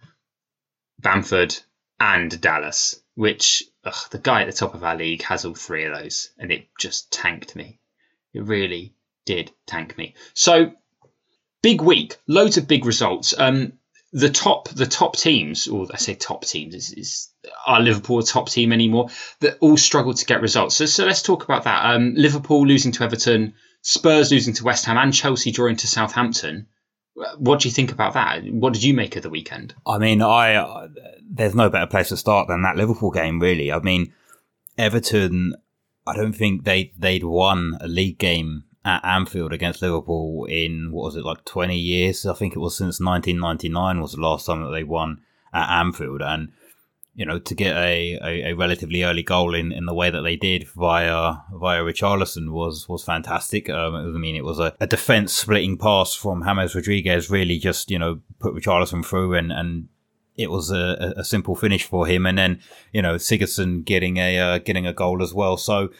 [1.01, 1.57] Bamford,
[1.99, 5.85] and Dallas, which ugh, the guy at the top of our league has all three
[5.85, 7.79] of those, and it just tanked me.
[8.33, 10.15] It really did tank me.
[10.35, 10.73] So,
[11.63, 13.35] big week, loads of big results.
[13.37, 13.75] Um,
[14.13, 17.29] the top the top teams, or I say top teams, is, is
[17.67, 19.09] are Liverpool a top team anymore?
[19.41, 20.77] That all struggled to get results.
[20.77, 21.95] So, so let's talk about that.
[21.95, 26.67] Um, Liverpool losing to Everton, Spurs losing to West Ham, and Chelsea drawing to Southampton.
[27.39, 28.45] What do you think about that?
[28.45, 29.75] What did you make of the weekend?
[29.87, 30.89] I mean, I uh,
[31.29, 33.41] there's no better place to start than that Liverpool game.
[33.41, 34.13] Really, I mean,
[34.77, 35.55] Everton.
[36.07, 41.05] I don't think they they'd won a league game at Anfield against Liverpool in what
[41.05, 42.27] was it like 20 years?
[42.27, 46.23] I think it was since 1999 was the last time that they won at Anfield,
[46.23, 46.53] and
[47.15, 50.23] you know to get a, a, a, relatively early goal in, in the way that
[50.23, 53.71] they did via via Richarlison was was fantastic.
[53.71, 57.91] Um, I mean, it was a, a defense splitting pass from James Rodriguez, really just
[57.91, 59.89] you know put Richarlison through and and
[60.35, 62.61] it was a, a simple finish for him, and then
[62.93, 65.57] you know Sigurdsson getting a uh, getting a goal as well.
[65.57, 65.91] So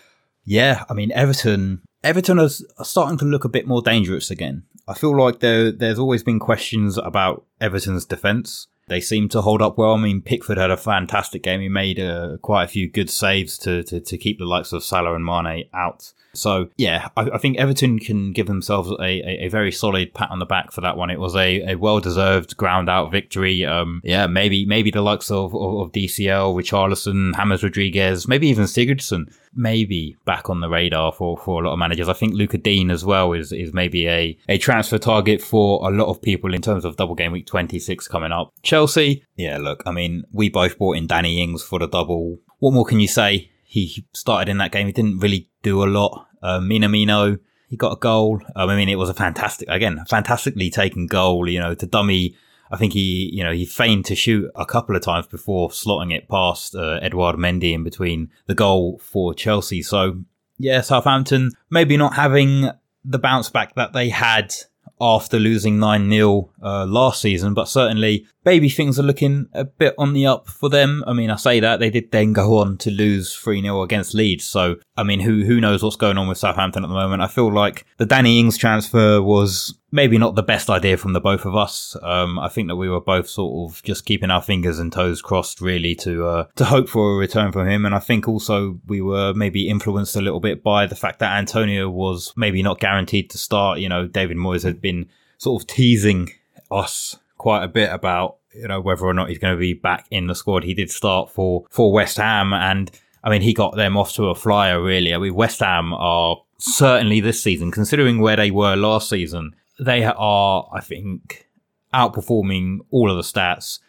[0.45, 4.65] yeah, I mean Everton Everton are starting to look a bit more dangerous again.
[4.89, 8.67] I feel like there, there's always been questions about Everton's defence.
[8.89, 9.95] They seem to hold up well.
[9.95, 11.61] I mean, Pickford had a fantastic game.
[11.61, 14.83] He made uh, quite a few good saves to, to, to keep the likes of
[14.83, 16.13] Salah and Mane out.
[16.35, 20.31] So yeah, I, I, think Everton can give themselves a, a, a, very solid pat
[20.31, 21.11] on the back for that one.
[21.11, 23.67] It was a, a well deserved ground out victory.
[23.67, 28.65] Um, yeah, maybe maybe the likes of, of, of DCL, Richarlison, James Rodriguez, maybe even
[28.65, 32.09] Sigurdsson, maybe back on the radar for, for a lot of managers.
[32.09, 35.95] I think Lucas Digne as well is is maybe a, a transfer target for a
[35.95, 38.53] lot of people in terms of double game week twenty six coming up.
[38.63, 42.39] Chelsea, yeah, look, I mean, we both bought in Danny Ings for the double.
[42.59, 43.51] What more can you say?
[43.73, 44.87] he started in that game.
[44.87, 46.29] He didn't really do a lot.
[46.43, 47.39] Uh, Minamino,
[47.71, 48.39] he got a goal.
[48.55, 52.37] Um, I mean, it was a fantastic, again, fantastically taken goal, you know, to dummy.
[52.73, 56.13] I think he, you know, he feigned to shoot a couple of times before slotting
[56.13, 59.83] it past uh, Edouard Mendy in between the goal for Chelsea.
[59.83, 60.23] So,
[60.59, 62.71] yeah, Southampton maybe not having
[63.05, 64.55] the bounce back that they had
[65.03, 69.95] after losing 9 0 uh, last season, but certainly maybe things are looking a bit
[69.99, 71.05] on the up for them.
[71.07, 74.15] I mean, I say that they did then go on to lose 3 0 against
[74.15, 74.45] Leeds.
[74.45, 77.23] So, I mean, who, who knows what's going on with Southampton at the moment?
[77.23, 81.21] I feel like the Danny Ings transfer was maybe not the best idea from the
[81.21, 81.97] both of us.
[82.03, 85.21] Um, I think that we were both sort of just keeping our fingers and toes
[85.21, 87.85] crossed really to, uh, to hope for a return from him.
[87.85, 91.37] And I think also we were maybe influenced a little bit by the fact that
[91.37, 93.81] Antonio was maybe not guaranteed to start.
[93.81, 96.31] You know, David Moyes had been sort of teasing
[96.71, 100.07] us quite a bit about you know whether or not he's going to be back
[100.13, 100.63] in the squad.
[100.63, 102.89] He did start for for West Ham, and
[103.25, 104.81] I mean he got them off to a flyer.
[104.81, 109.57] Really, I mean West Ham are certainly this season, considering where they were last season,
[109.81, 111.49] they are, I think,
[111.93, 113.81] outperforming all of the stats,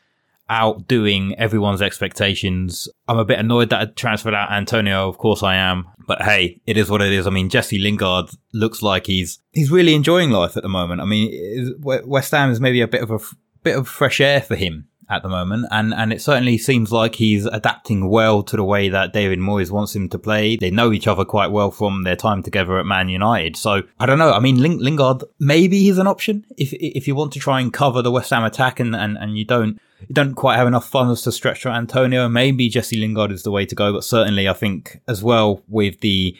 [0.49, 2.89] outdoing everyone's expectations.
[3.07, 5.07] I'm a bit annoyed that I transferred out Antonio.
[5.07, 5.87] Of course I am.
[6.07, 7.27] But hey, it is what it is.
[7.27, 11.01] I mean, Jesse Lingard looks like he's he's really enjoying life at the moment.
[11.01, 13.19] I mean, West Ham is maybe a bit of a
[13.63, 17.15] bit of fresh air for him at the moment, and and it certainly seems like
[17.15, 20.57] he's adapting well to the way that David Moyes wants him to play.
[20.57, 23.55] They know each other quite well from their time together at Man United.
[23.55, 24.33] So I don't know.
[24.33, 28.01] I mean, Lingard maybe he's an option if if you want to try and cover
[28.01, 31.21] the West Ham attack and and, and you don't you don't quite have enough funds
[31.23, 32.27] to stretch for Antonio.
[32.29, 35.99] Maybe Jesse Lingard is the way to go, but certainly I think as well with
[36.01, 36.37] the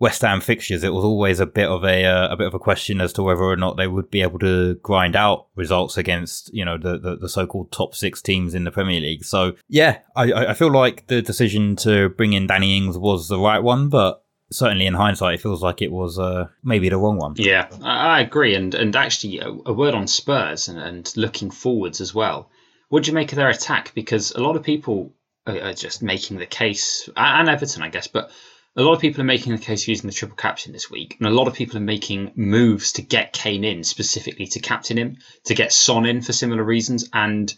[0.00, 2.58] West Ham fixtures, it was always a bit of a uh, a bit of a
[2.58, 6.52] question as to whether or not they would be able to grind out results against
[6.52, 9.24] you know the, the, the so-called top six teams in the Premier League.
[9.24, 13.38] So yeah, I, I feel like the decision to bring in Danny Ings was the
[13.38, 17.16] right one, but certainly in hindsight, it feels like it was uh, maybe the wrong
[17.16, 17.34] one.
[17.36, 18.54] Yeah, I agree.
[18.54, 22.50] And and actually, a, a word on Spurs and, and looking forwards as well.
[22.88, 23.92] What do you make of their attack?
[23.94, 25.14] Because a lot of people
[25.46, 28.30] are just making the case, and Everton, I guess, but
[28.76, 31.28] a lot of people are making the case using the triple captain this week, and
[31.28, 35.18] a lot of people are making moves to get Kane in specifically to captain him,
[35.44, 37.54] to get Son in for similar reasons, and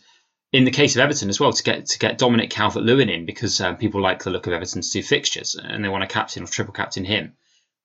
[0.53, 3.27] in the case of Everton as well, to get to get Dominic Calvert Lewin in
[3.27, 6.43] because um, people like the look of Everton's two fixtures and they want to captain
[6.43, 7.35] or triple captain him.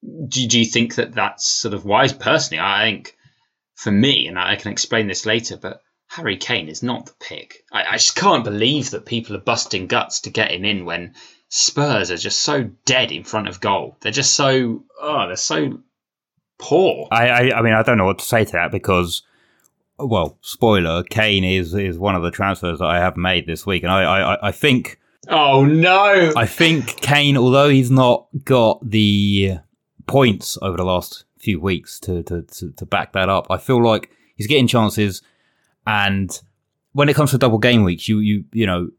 [0.03, 2.13] Do, do you think that that's sort of wise?
[2.13, 3.15] Personally, I think
[3.75, 7.63] for me, and I can explain this later, but Harry Kane is not the pick.
[7.71, 11.13] I, I just can't believe that people are busting guts to get him in when
[11.47, 13.95] Spurs are just so dead in front of goal.
[14.01, 15.79] They're just so oh, they're so
[16.57, 17.07] poor.
[17.11, 19.23] I, I, I mean, I don't know what to say to that because,
[19.97, 23.83] well, spoiler: Kane is is one of the transfers that I have made this week,
[23.83, 24.99] and I, I, I think.
[25.29, 26.33] Oh no!
[26.35, 29.59] I think Kane, although he's not got the
[30.07, 33.81] points over the last few weeks to to, to, to back that up, I feel
[33.81, 35.21] like he's getting chances,
[35.85, 36.39] and
[36.93, 38.89] when it comes to double game weeks, you you you know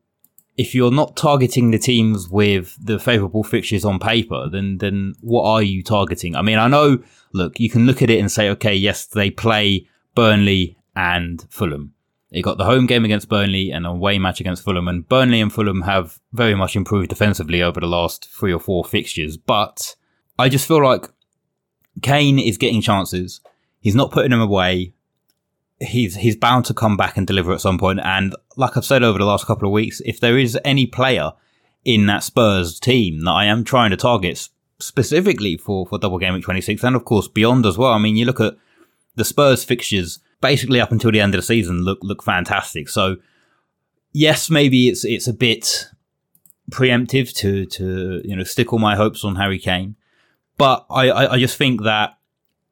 [0.57, 5.45] if you're not targeting the teams with the favourable fixtures on paper, then then what
[5.45, 6.37] are you targeting?
[6.37, 7.03] I mean, I know.
[7.33, 11.95] Look, you can look at it and say, okay, yes, they play Burnley and Fulham.
[12.31, 15.41] They got the home game against Burnley and a away match against Fulham, and Burnley
[15.41, 19.37] and Fulham have very much improved defensively over the last three or four fixtures.
[19.37, 19.97] But
[20.39, 21.09] I just feel like
[22.03, 23.41] Kane is getting chances.
[23.81, 24.95] He's not putting them away
[25.83, 28.01] he's he's bound to come back and deliver at some point.
[28.03, 31.33] And like I've said over the last couple of weeks, if there is any player
[31.85, 36.35] in that Spurs team that I am trying to target specifically for for double game
[36.35, 37.93] week 26, and of course beyond as well.
[37.93, 38.57] I mean, you look at
[39.17, 42.89] the Spurs fixtures basically up until the end of the season look look fantastic.
[42.89, 43.17] So
[44.13, 45.89] yes, maybe it's it's a bit
[46.71, 49.97] preemptive to to you know stick all my hopes on Harry Kane,
[50.59, 52.19] but I I, I just think that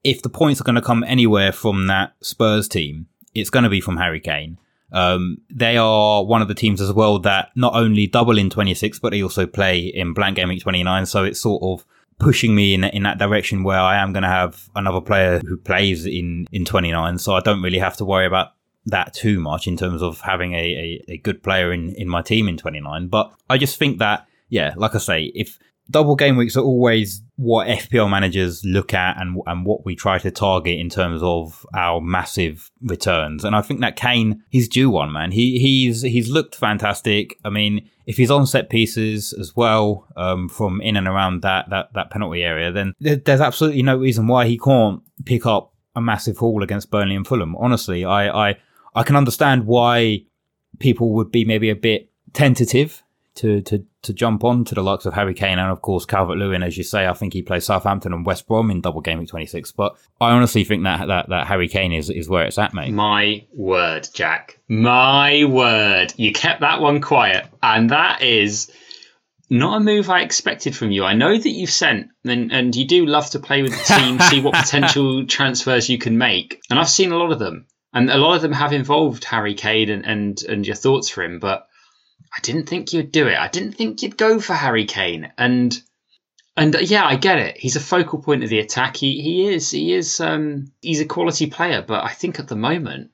[0.05, 3.71] if the points are going to come anywhere from that Spurs team, it's going to
[3.71, 4.59] be from Harry Kane.
[4.93, 8.99] Um, they are one of the teams as well that not only double in 26,
[8.99, 11.07] but they also play in blank game week 29.
[11.07, 11.87] So it's sort of
[12.19, 15.57] pushing me in, in that direction where I am going to have another player who
[15.57, 17.19] plays in, in 29.
[17.19, 18.49] So I don't really have to worry about
[18.87, 20.57] that too much in terms of having a,
[21.09, 23.09] a, a good player in, in my team in 29.
[23.09, 25.59] But I just think that, yeah, like I say, if
[25.91, 30.19] double game weeks are always what FPL managers look at and and what we try
[30.19, 33.45] to target in terms of our massive returns.
[33.45, 35.33] And I think that Kane, he's due one, man.
[35.33, 37.39] He he's he's looked fantastic.
[37.45, 41.71] I mean, if he's on set pieces as well um, from in and around that
[41.71, 46.01] that that penalty area, then there's absolutely no reason why he can't pick up a
[46.01, 47.57] massive haul against Burnley and Fulham.
[47.57, 48.57] Honestly, I I
[48.95, 50.25] I can understand why
[50.79, 53.03] people would be maybe a bit tentative
[53.37, 56.39] to to to jump on to the likes of Harry Kane and of course Calvert
[56.39, 57.07] Lewin, as you say.
[57.07, 59.73] I think he plays Southampton and West Brom in double game week twenty six.
[59.73, 62.93] But I honestly think that, that that Harry Kane is is where it's at, mate.
[62.93, 64.59] My word, Jack.
[64.69, 66.15] My word.
[66.17, 68.71] You kept that one quiet, and that is
[69.51, 71.05] not a move I expected from you.
[71.05, 74.21] I know that you've sent and, and you do love to play with the team,
[74.21, 76.61] see what potential transfers you can make.
[76.71, 77.67] And I've seen a lot of them.
[77.93, 81.25] And a lot of them have involved Harry Kane and, and, and your thoughts for
[81.25, 81.67] him, but
[82.37, 83.39] I didn't think you'd do it.
[83.39, 85.33] I didn't think you'd go for Harry Kane.
[85.37, 85.79] And
[86.57, 87.57] and uh, yeah, I get it.
[87.57, 88.97] He's a focal point of the attack.
[88.97, 92.57] He he is he is um he's a quality player, but I think at the
[92.57, 93.11] moment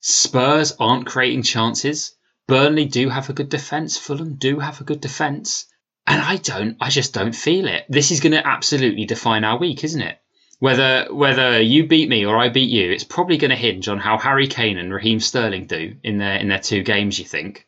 [0.00, 2.14] Spurs aren't creating chances.
[2.48, 3.96] Burnley do have a good defense.
[3.96, 5.66] Fulham do have a good defense.
[6.06, 7.84] And I don't I just don't feel it.
[7.88, 10.18] This is going to absolutely define our week, isn't it?
[10.58, 13.98] Whether whether you beat me or I beat you, it's probably going to hinge on
[13.98, 17.66] how Harry Kane and Raheem Sterling do in their in their two games, you think?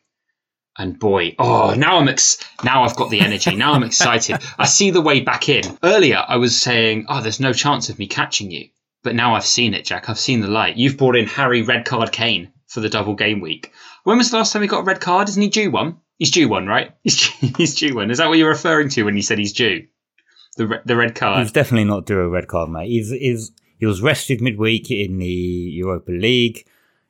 [0.77, 3.55] And boy, oh, now I'm ex- now I've got the energy.
[3.55, 4.41] Now I'm excited.
[4.57, 5.63] I see the way back in.
[5.83, 8.69] Earlier, I was saying, "Oh, there's no chance of me catching you,"
[9.03, 10.09] but now I've seen it, Jack.
[10.09, 10.75] I've seen the light.
[10.75, 13.71] You've brought in Harry Red Card Kane for the double game week.
[14.03, 15.29] When was the last time he got a red card?
[15.29, 15.97] Isn't he due one?
[16.17, 16.91] He's due one, right?
[17.03, 18.09] He's due, he's due one.
[18.11, 19.87] Is that what you're referring to when you said he's due?
[20.57, 21.39] The re- the red card.
[21.41, 22.87] He's definitely not due a red card, mate.
[22.87, 26.65] He's, he's he was rested midweek in the Europa League.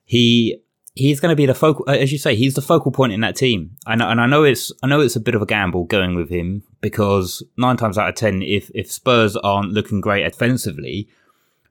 [0.05, 0.62] He
[0.95, 3.21] he's going to be the focal, uh, as you say, he's the focal point in
[3.21, 3.75] that team.
[3.85, 6.29] And, and I know it's I know it's a bit of a gamble going with
[6.29, 11.07] him because nine times out of ten, if if Spurs aren't looking great offensively,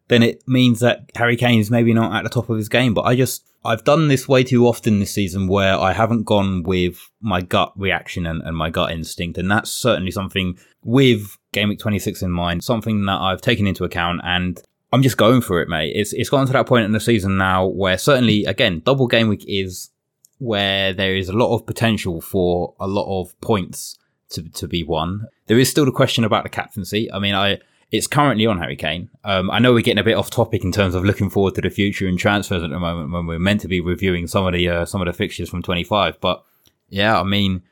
[0.09, 2.95] then it means that Harry Kane is maybe not at the top of his game.
[2.95, 6.65] But I just I've done this way too often this season where I haven't gone
[6.65, 11.69] with my gut reaction and, and my gut instinct, and that's certainly something with Game
[11.69, 14.61] Week 26 in mind, something that I've taken into account and
[14.93, 15.93] I'm just going for it, mate.
[15.95, 19.29] It's it's gotten to that point in the season now where certainly again double game
[19.29, 19.91] week is
[20.39, 23.99] where there is a lot of potential for a lot of points
[24.31, 25.27] to to be won.
[25.47, 27.11] There is still the question about the captaincy.
[27.11, 27.59] I mean, I
[27.91, 29.11] it's currently on Harry Kane.
[29.23, 31.61] Um, I know we're getting a bit off topic in terms of looking forward to
[31.61, 34.53] the future and transfers at the moment when we're meant to be reviewing some of
[34.53, 36.21] the uh, some of the fixtures from 25.
[36.21, 36.43] But
[36.89, 37.63] yeah, I mean,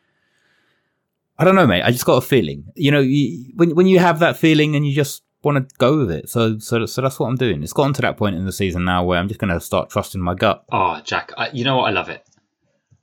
[1.38, 1.82] I don't know, mate.
[1.82, 2.64] I just got a feeling.
[2.76, 5.98] You know, you, when when you have that feeling and you just want to go
[5.98, 6.28] with it.
[6.28, 7.62] So, so, so that's what I'm doing.
[7.62, 9.90] It's gotten to that point in the season now where I'm just going to start
[9.90, 10.64] trusting my gut.
[10.70, 11.88] Oh, Jack, I, you know what?
[11.88, 12.24] I love it.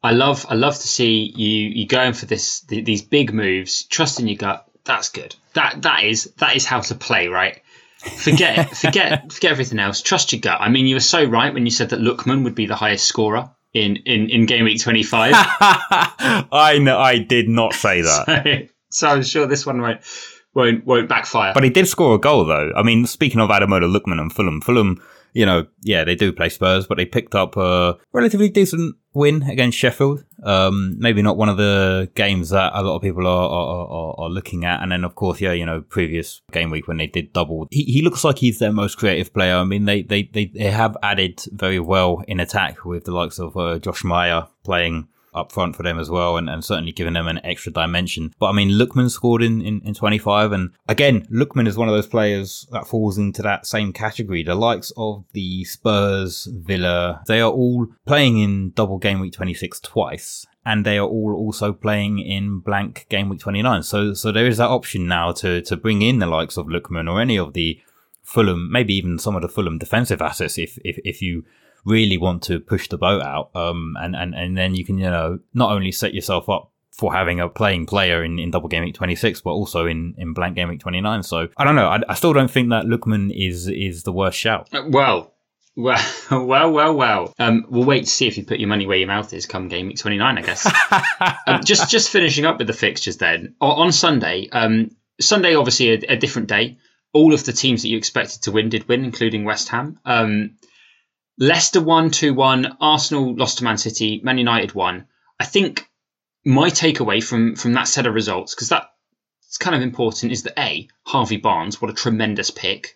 [0.03, 3.83] I love, I love to see you, you going for this, the, these big moves,
[3.83, 4.67] trusting your gut.
[4.85, 5.35] That's good.
[5.53, 7.61] That, that is, that is how to play, right?
[7.97, 10.01] Forget, forget, forget everything else.
[10.01, 10.61] Trust your gut.
[10.61, 13.05] I mean, you were so right when you said that Lookman would be the highest
[13.05, 15.33] scorer in, in, in game week 25.
[15.35, 18.69] I know, I did not say that.
[18.89, 20.01] so, so I'm sure this one won't
[20.57, 21.53] won't won't backfire.
[21.53, 22.73] But he did score a goal though.
[22.75, 25.01] I mean, speaking of Ademola Lookman and Fulham, Fulham,
[25.33, 29.43] you know, yeah, they do play Spurs, but they picked up a relatively decent win
[29.43, 30.25] against Sheffield.
[30.43, 34.15] Um, maybe not one of the games that a lot of people are, are, are,
[34.19, 34.81] are, looking at.
[34.81, 37.83] And then, of course, yeah, you know, previous game week when they did double, he,
[37.83, 39.55] he looks like he's their most creative player.
[39.55, 43.39] I mean, they, they, they, they have added very well in attack with the likes
[43.39, 47.13] of uh, Josh Maja playing up front for them as well, and, and certainly giving
[47.13, 48.33] them an extra dimension.
[48.39, 51.95] But I mean, Lookman scored in, in, in 25, and again, Lookman is one of
[51.95, 54.43] those players that falls into that same category.
[54.43, 59.79] The likes of the Spurs, Villa, they are all playing in double game week 26
[59.81, 60.45] twice.
[60.65, 63.83] And they are all also playing in blank game week 29.
[63.83, 67.09] So, so there is that option now to, to bring in the likes of Lookman
[67.09, 67.79] or any of the
[68.21, 71.45] Fulham, maybe even some of the Fulham defensive assets if, if, if you
[71.85, 73.49] really want to push the boat out.
[73.55, 77.13] Um, and, and, and then you can, you know, not only set yourself up for
[77.13, 80.55] having a playing player in, in double game week 26, but also in, in blank
[80.55, 81.23] game week 29.
[81.23, 81.87] So I don't know.
[81.87, 84.67] I, I still don't think that Lookman is, is the worst shout.
[84.73, 85.33] Uh, well,
[85.77, 87.33] well, well, well, well.
[87.37, 89.67] Um, we'll wait to see if you put your money where your mouth is come
[89.67, 90.65] game week 29, I guess.
[91.47, 93.55] um, just, just finishing up with the fixtures then.
[93.61, 94.89] O- on Sunday, um,
[95.21, 96.77] Sunday, obviously a, a, different day.
[97.13, 99.99] All of the teams that you expected to win did win, including West Ham.
[100.03, 100.57] Um,
[101.39, 102.77] Leicester won 2 1.
[102.81, 104.21] Arsenal lost to Man City.
[104.23, 105.07] Man United won.
[105.39, 105.87] I think
[106.43, 110.59] my takeaway from, from that set of results, because that's kind of important, is that
[110.59, 112.95] A, Harvey Barnes, what a tremendous pick.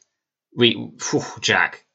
[0.56, 1.86] We, whew, Jack,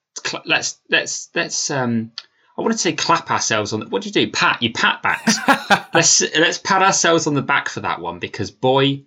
[0.44, 2.12] let's, let's, let's, um,
[2.56, 4.30] I want to say clap ourselves on the, what do you do?
[4.30, 5.36] Pat, you pat backs.
[5.94, 9.02] let's, let's pat ourselves on the back for that one because boy,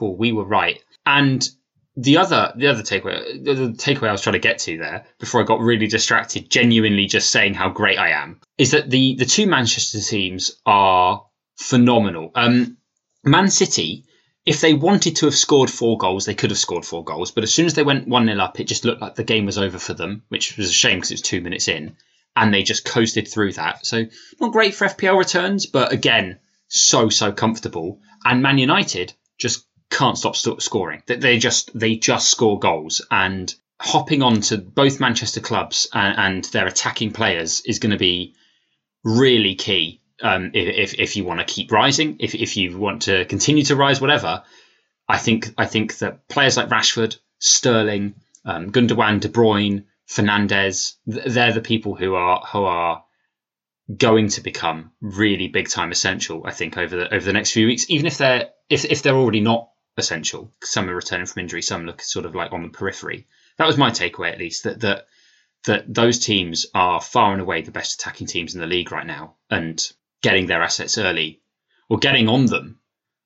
[0.00, 0.82] we were right.
[1.06, 1.48] And
[1.96, 5.40] the other the other takeaway the takeaway I was trying to get to there before
[5.40, 9.24] I got really distracted, genuinely just saying how great I am, is that the the
[9.24, 11.24] two Manchester teams are
[11.56, 12.32] phenomenal.
[12.34, 12.78] Um,
[13.22, 14.04] Man City,
[14.44, 17.30] if they wanted to have scored four goals, they could have scored four goals.
[17.30, 19.46] But as soon as they went one 0 up, it just looked like the game
[19.46, 21.96] was over for them, which was a shame because it was two minutes in,
[22.34, 23.86] and they just coasted through that.
[23.86, 24.04] So
[24.40, 28.00] not great for FPL returns, but again, so so comfortable.
[28.24, 31.02] And Man United just can't stop st- scoring.
[31.06, 36.44] They just they just score goals and hopping on to both Manchester clubs and, and
[36.44, 38.34] their attacking players is going to be
[39.04, 43.24] really key um, if if you want to keep rising, if if you want to
[43.26, 44.42] continue to rise, whatever.
[45.08, 51.52] I think I think that players like Rashford, Sterling, um, Gundogan, De Bruyne, Fernandes, they're
[51.52, 53.04] the people who are who are
[53.94, 56.42] going to become really big time essential.
[56.46, 59.16] I think over the over the next few weeks, even if they're if if they're
[59.16, 60.50] already not essential.
[60.62, 63.26] Some are returning from injury, some look sort of like on the periphery.
[63.58, 65.06] That was my takeaway, at least, that that
[65.66, 69.06] that those teams are far and away the best attacking teams in the league right
[69.06, 69.80] now, and
[70.22, 71.40] getting their assets early
[71.88, 72.78] or getting on them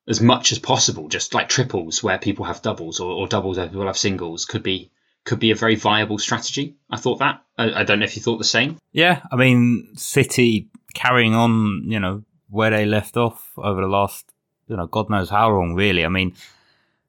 [0.08, 3.68] as much as possible, just like triples where people have doubles or, or doubles where
[3.68, 4.90] people have singles, could be
[5.24, 6.76] could be a very viable strategy.
[6.90, 7.42] I thought that.
[7.58, 8.78] I, I don't know if you thought the same.
[8.92, 14.32] Yeah, I mean, City carrying on, you know, where they left off over the last,
[14.68, 16.04] you know, God knows how long, really.
[16.04, 16.34] I mean,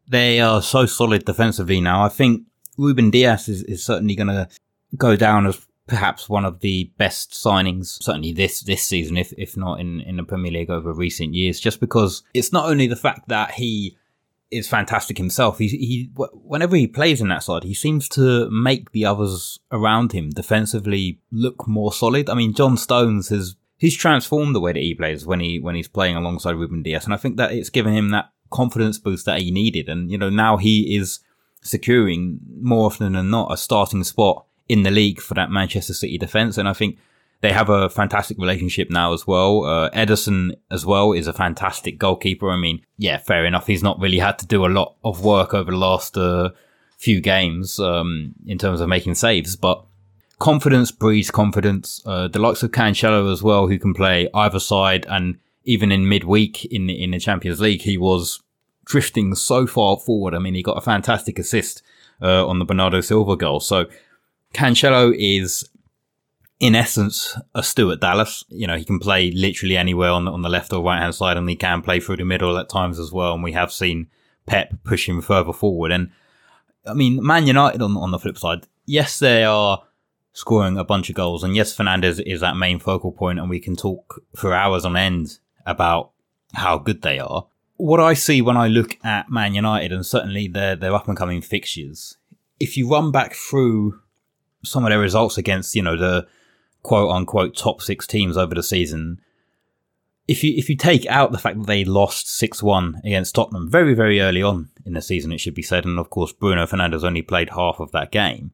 [0.09, 2.03] they are so solid defensively now.
[2.03, 2.43] I think
[2.77, 4.49] Ruben Dias is, is certainly going to
[4.97, 9.55] go down as perhaps one of the best signings, certainly this this season, if if
[9.55, 11.59] not in in the Premier League over recent years.
[11.59, 13.95] Just because it's not only the fact that he
[14.51, 15.57] is fantastic himself.
[15.59, 20.11] He he whenever he plays in that side, he seems to make the others around
[20.11, 22.29] him defensively look more solid.
[22.29, 25.75] I mean, John Stones has he's transformed the way that he plays when he when
[25.75, 29.25] he's playing alongside Ruben Dias, and I think that it's given him that confidence boost
[29.25, 29.89] that he needed.
[29.89, 31.19] And you know now he is
[31.61, 36.17] securing more often than not a starting spot in the league for that Manchester City
[36.17, 36.57] defence.
[36.57, 36.97] And I think
[37.41, 39.65] they have a fantastic relationship now as well.
[39.65, 42.49] Uh, Ederson as well is a fantastic goalkeeper.
[42.49, 43.67] I mean, yeah, fair enough.
[43.67, 46.49] He's not really had to do a lot of work over the last uh,
[46.97, 49.83] few games um, in terms of making saves, but
[50.39, 52.01] confidence breeds confidence.
[52.05, 55.37] Uh, the likes of Cancelo as well, who can play either side, and
[55.69, 58.41] even in midweek in the, in the Champions League, he was
[58.85, 60.33] drifting so far forward.
[60.33, 61.83] I mean, he got a fantastic assist
[62.23, 63.59] uh, on the Bernardo Silva goal.
[63.59, 63.85] So
[64.51, 65.69] Cancelo is,
[66.59, 68.43] in essence, a Stuart Dallas.
[68.49, 71.13] You know, he can play literally anywhere on the, on the left or right hand
[71.13, 73.35] side, and he can play through the middle at times as well.
[73.35, 74.07] And we have seen
[74.47, 75.91] Pep push him further forward.
[75.91, 76.09] And
[76.83, 79.83] I mean, Man United on on the flip side, yes, they are
[80.33, 83.59] scoring a bunch of goals, and yes, Fernandes is that main focal point, and we
[83.59, 86.11] can talk for hours on end about
[86.53, 87.47] how good they are.
[87.77, 91.17] What I see when I look at Man United, and certainly their their up and
[91.17, 92.17] coming fixtures,
[92.59, 93.99] if you run back through
[94.63, 96.27] some of their results against, you know, the
[96.83, 99.21] quote unquote top six teams over the season,
[100.27, 103.69] if you if you take out the fact that they lost six one against Tottenham
[103.69, 106.65] very very early on in the season, it should be said, and of course Bruno
[106.65, 108.51] Fernandes only played half of that game,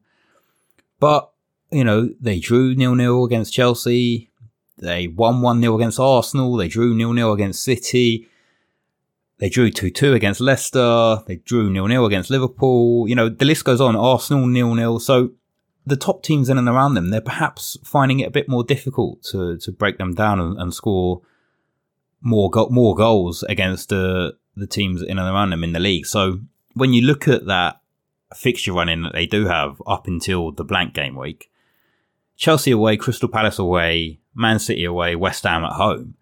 [1.00, 1.30] but
[1.70, 4.30] you know they drew nil nil against Chelsea,
[4.78, 8.28] they won one 0 against Arsenal, they drew nil nil against City,
[9.38, 13.08] they drew two two against Leicester, they drew nil nil against Liverpool.
[13.08, 13.96] You know the list goes on.
[13.96, 14.98] Arsenal nil nil.
[14.98, 15.30] So
[15.86, 19.22] the top teams in and around them, they're perhaps finding it a bit more difficult
[19.22, 21.22] to, to break them down and, and score
[22.20, 26.06] more go- more goals against the the teams in and around them in the league.
[26.06, 26.40] So
[26.74, 27.80] when you look at that
[28.34, 31.50] fixture running that they do have up until the blank game week,
[32.36, 36.14] Chelsea away, Crystal Palace away, Man City away, West Ham at home.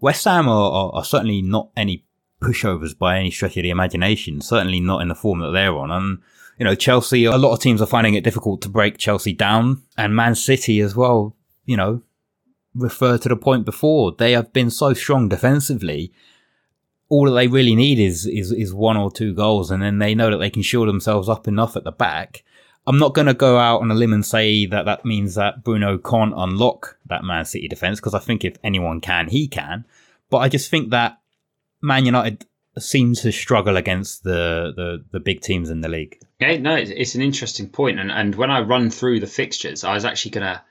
[0.00, 2.04] West Ham are, are, are certainly not any
[2.40, 4.40] pushovers by any stretch of the imagination.
[4.40, 6.18] Certainly not in the form that they're on, and
[6.58, 9.82] you know, Chelsea, a lot of teams are finding it difficult to break Chelsea down
[9.96, 12.02] and Man City as well, you know,
[12.74, 14.12] refer to the point before.
[14.12, 16.12] They have been so strong defensively.
[17.08, 20.14] All that they really need is, is, is one or two goals and then they
[20.16, 22.42] know that they can shore themselves up enough at the back.
[22.88, 25.62] I'm not going to go out on a limb and say that that means that
[25.62, 29.84] Bruno can't unlock that Man City defense because I think if anyone can, he can.
[30.30, 31.18] But I just think that
[31.82, 32.46] Man United
[32.78, 36.18] seem to struggle against the, the, the big teams in the league.
[36.40, 39.84] Yeah, no, it's, it's an interesting point, and and when I run through the fixtures,
[39.84, 40.62] I was actually going to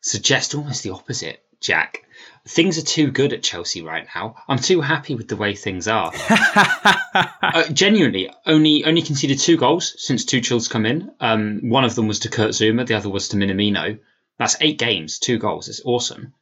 [0.00, 2.05] suggest almost the opposite, Jack.
[2.48, 4.36] Things are too good at Chelsea right now.
[4.46, 6.12] I'm too happy with the way things are.
[6.30, 11.10] uh, genuinely, only only conceded two goals since two Tuchel's come in.
[11.18, 13.98] Um, one of them was to Kurt Zouma, the other was to Minamino.
[14.38, 15.68] That's eight games, two goals.
[15.68, 16.34] It's awesome.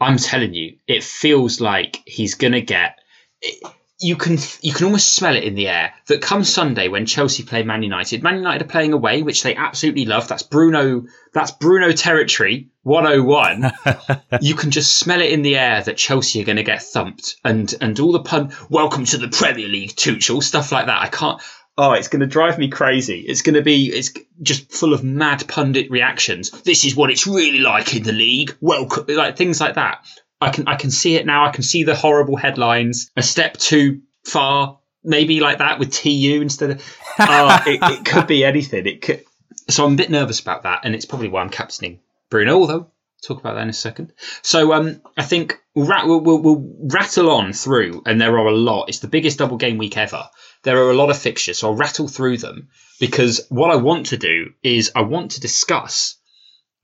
[0.00, 2.98] I'm telling you, it feels like he's gonna get.
[3.40, 3.62] It,
[3.98, 7.42] you can you can almost smell it in the air that come Sunday when Chelsea
[7.42, 10.28] play Man United, Man United are playing away, which they absolutely love.
[10.28, 11.06] That's Bruno.
[11.32, 12.68] That's Bruno territory.
[12.82, 13.72] 101.
[14.42, 17.36] you can just smell it in the air that Chelsea are going to get thumped,
[17.44, 18.52] and and all the pun.
[18.68, 20.42] Welcome to the Premier League, Tuchel.
[20.42, 21.00] Stuff like that.
[21.00, 21.40] I can't.
[21.78, 23.20] Oh, it's going to drive me crazy.
[23.20, 23.86] It's going to be.
[23.86, 26.50] It's just full of mad pundit reactions.
[26.50, 28.54] This is what it's really like in the league.
[28.60, 30.06] Welcome, like things like that.
[30.40, 31.46] I can I can see it now.
[31.46, 33.10] I can see the horrible headlines.
[33.16, 36.98] A step too far, maybe like that with TU instead of.
[37.18, 38.86] Uh, it, it could be anything.
[38.86, 39.24] It could.
[39.68, 42.54] So I'm a bit nervous about that, and it's probably why I'm captaining Bruno.
[42.54, 42.90] Although
[43.22, 44.12] talk about that in a second.
[44.42, 48.46] So um, I think we'll, rat- we'll, we'll, we'll, rattle on through, and there are
[48.46, 48.88] a lot.
[48.88, 50.28] It's the biggest double game week ever.
[50.62, 52.68] There are a lot of fixtures, so I'll rattle through them
[53.00, 56.16] because what I want to do is I want to discuss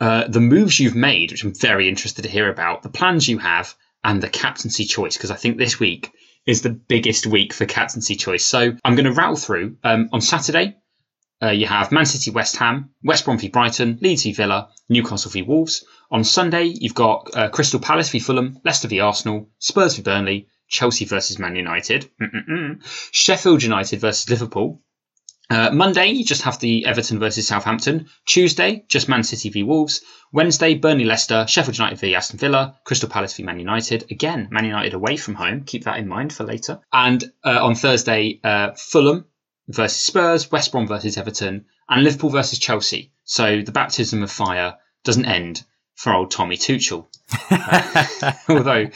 [0.03, 3.39] uh, the moves you've made, which I'm very interested to hear about, the plans you
[3.39, 3.73] have,
[4.03, 6.11] and the captaincy choice, because I think this week
[6.45, 8.45] is the biggest week for captaincy choice.
[8.45, 9.77] So I'm going to rattle through.
[9.85, 10.77] Um, on Saturday,
[11.41, 15.31] uh, you have Man City, West Ham, West Brom v Brighton, Leeds v Villa, Newcastle
[15.31, 15.85] v Wolves.
[16.11, 20.49] On Sunday, you've got uh, Crystal Palace v Fulham, Leicester v Arsenal, Spurs v Burnley,
[20.69, 22.83] Chelsea versus Man United, Mm-mm-mm.
[23.13, 24.81] Sheffield United versus Liverpool,
[25.53, 28.09] uh, Monday, you just have the Everton versus Southampton.
[28.25, 30.01] Tuesday, just Man City v Wolves.
[30.33, 34.11] Wednesday, Burnley Leicester, Sheffield United v Aston Villa, Crystal Palace v Man United.
[34.11, 35.65] Again, Man United away from home.
[35.65, 36.81] Keep that in mind for later.
[36.91, 39.27] And uh, on Thursday, uh, Fulham
[39.69, 43.13] versus Spurs, West Brom versus Everton, and Liverpool versus Chelsea.
[43.25, 45.65] So the baptism of fire doesn't end
[45.97, 47.07] for old Tommy Tuchel.
[47.51, 48.87] Uh, although,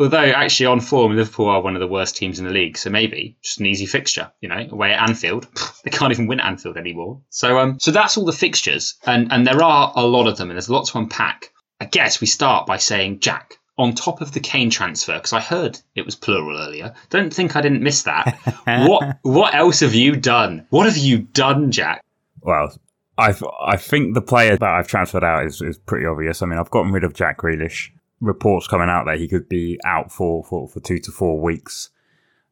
[0.00, 2.78] although actually on form, Liverpool are one of the worst teams in the league.
[2.78, 5.46] So maybe just an easy fixture, you know, away at Anfield.
[5.84, 7.20] they can't even win at Anfield anymore.
[7.28, 10.50] So, um, so that's all the fixtures, and and there are a lot of them,
[10.50, 11.52] and there's a lot to unpack.
[11.80, 15.40] I guess we start by saying, Jack, on top of the Kane transfer, because I
[15.40, 16.94] heard it was plural earlier.
[17.08, 18.38] Don't think I didn't miss that.
[18.64, 20.66] what what else have you done?
[20.70, 22.04] What have you done, Jack?
[22.40, 22.74] Well,
[23.18, 26.42] I I think the player that I've transferred out is, is pretty obvious.
[26.42, 27.90] I mean, I've gotten rid of Jack Grealish.
[28.20, 31.90] Reports coming out that he could be out for, for, for two to four weeks.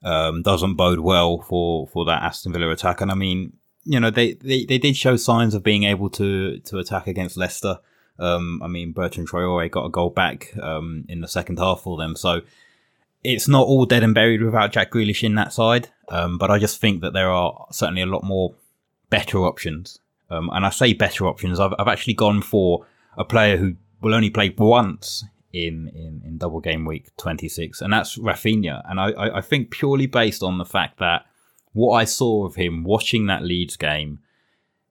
[0.03, 3.01] Um, doesn't bode well for, for that Aston Villa attack.
[3.01, 3.53] And I mean,
[3.85, 7.37] you know, they, they, they did show signs of being able to, to attack against
[7.37, 7.81] Leicester.
[8.19, 11.97] Um, I mean, Bertrand Traore got a goal back um, in the second half for
[11.97, 12.16] them.
[12.16, 12.43] So
[13.25, 15.89] it's not all dead and buried without Jack Grealish in that side.
[16.09, 18.55] Um, but I just think that there are certainly a lot more
[19.11, 20.01] better options
[20.31, 21.61] um, and I say better options.
[21.61, 26.39] I've, I've actually gone for a player who will only play once in, in, in
[26.39, 28.83] double game week 26, and that's Raphinha.
[28.89, 31.27] And I, I, I think purely based on the fact that
[31.73, 34.21] what I saw of him watching that Leeds game,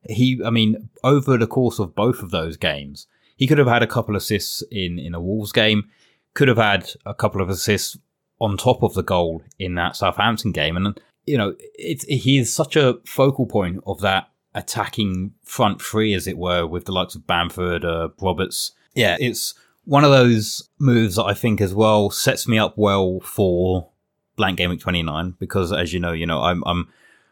[0.10, 3.84] he, I mean, over the course of both of those games, he could have had
[3.84, 5.90] a couple assists in, in a Wolves game,
[6.34, 7.98] could have had a couple of assists
[8.40, 10.78] on top of the goal in that Southampton game.
[10.78, 16.14] And, you know, it's, he is such a focal point of that attacking front three,
[16.14, 18.72] as it were, with the likes of Bamford, uh, Roberts.
[18.96, 19.54] Yeah, it's
[19.88, 23.90] one of those moves that I think as well sets me up well for
[24.36, 26.90] blank week 29 because as you know, you know, I'm, I'm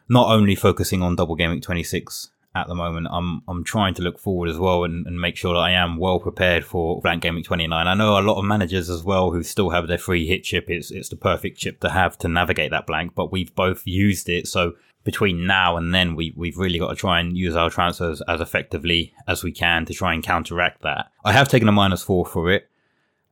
[0.08, 3.08] not only focusing on double week 26 at the moment.
[3.10, 5.98] I'm I'm trying to look forward as well and, and make sure that I am
[5.98, 7.86] well prepared for blank week 29.
[7.86, 10.70] I know a lot of managers as well who still have their free hit chip.
[10.70, 14.30] It's it's the perfect chip to have to navigate that blank, but we've both used
[14.30, 14.72] it, so
[15.06, 18.42] between now and then, we, we've really got to try and use our transfers as
[18.42, 21.06] effectively as we can to try and counteract that.
[21.24, 22.68] I have taken a minus four for it.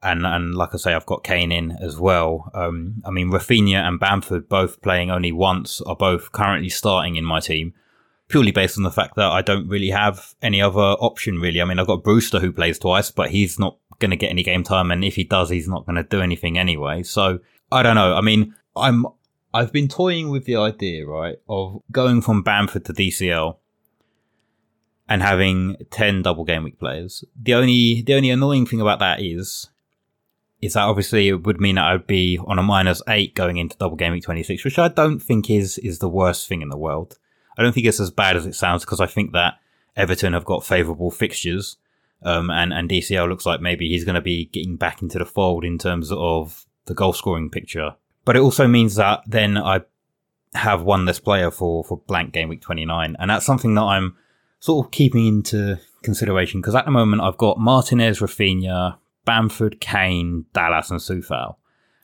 [0.02, 2.50] And, and like I say, I've got Kane in as well.
[2.54, 7.24] Um, I mean, Raphinha and Bamford both playing only once are both currently starting in
[7.24, 7.74] my team,
[8.28, 11.60] purely based on the fact that I don't really have any other option, really.
[11.60, 14.42] I mean, I've got Brewster who plays twice, but he's not going to get any
[14.42, 14.90] game time.
[14.90, 17.02] And if he does, he's not going to do anything anyway.
[17.02, 17.40] So
[17.72, 18.14] I don't know.
[18.14, 19.06] I mean, I'm
[19.54, 23.56] I've been toying with the idea, right, of going from Bamford to DCL
[25.08, 27.24] and having 10 double game week players.
[27.40, 29.70] The only the only annoying thing about that is
[30.60, 33.76] is that obviously it would mean that I'd be on a minus 8 going into
[33.76, 36.76] double game week 26, which I don't think is is the worst thing in the
[36.76, 37.16] world.
[37.56, 39.60] I don't think it's as bad as it sounds because I think that
[39.96, 41.76] Everton have got favourable fixtures.
[42.24, 45.26] Um, and, and DCL looks like maybe he's going to be getting back into the
[45.26, 49.82] fold in terms of the goal scoring picture but it also means that then I
[50.54, 53.16] have one less player for, for blank game week 29.
[53.18, 54.16] And that's something that I'm
[54.60, 60.46] sort of keeping into consideration because at the moment I've got Martinez, Raphinha, Bamford, Kane,
[60.52, 61.56] Dallas, and Coufal.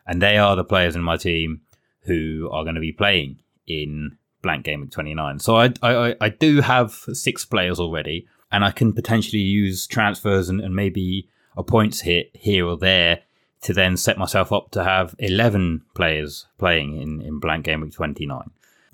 [0.06, 1.60] And they are the players in my team
[2.02, 5.38] who are going to be playing in blank game week 29.
[5.38, 10.48] So I, I, I do have six players already, and I can potentially use transfers
[10.48, 13.22] and, and maybe a points hit here or there
[13.62, 17.92] to then set myself up to have 11 players playing in, in blank game week
[17.92, 18.50] 29.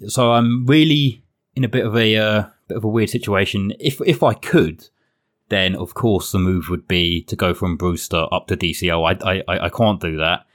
[0.08, 1.22] So I'm really
[1.54, 3.72] in a bit of a uh, bit of a weird situation.
[3.78, 4.88] If if I could,
[5.48, 9.22] then of course the move would be to go from Brewster up to DCL.
[9.22, 10.46] I I, I can't do that.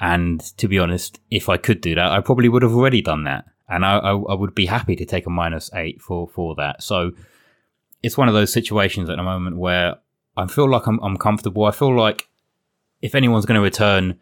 [0.00, 3.24] And to be honest, if I could do that, I probably would have already done
[3.24, 3.44] that.
[3.68, 6.82] And I, I, I would be happy to take a minus eight for, for that.
[6.82, 7.12] So
[8.02, 9.96] it's one of those situations at the moment where
[10.38, 11.66] I feel like I'm, I'm comfortable.
[11.66, 12.29] I feel like
[13.02, 14.18] if anyone's going to return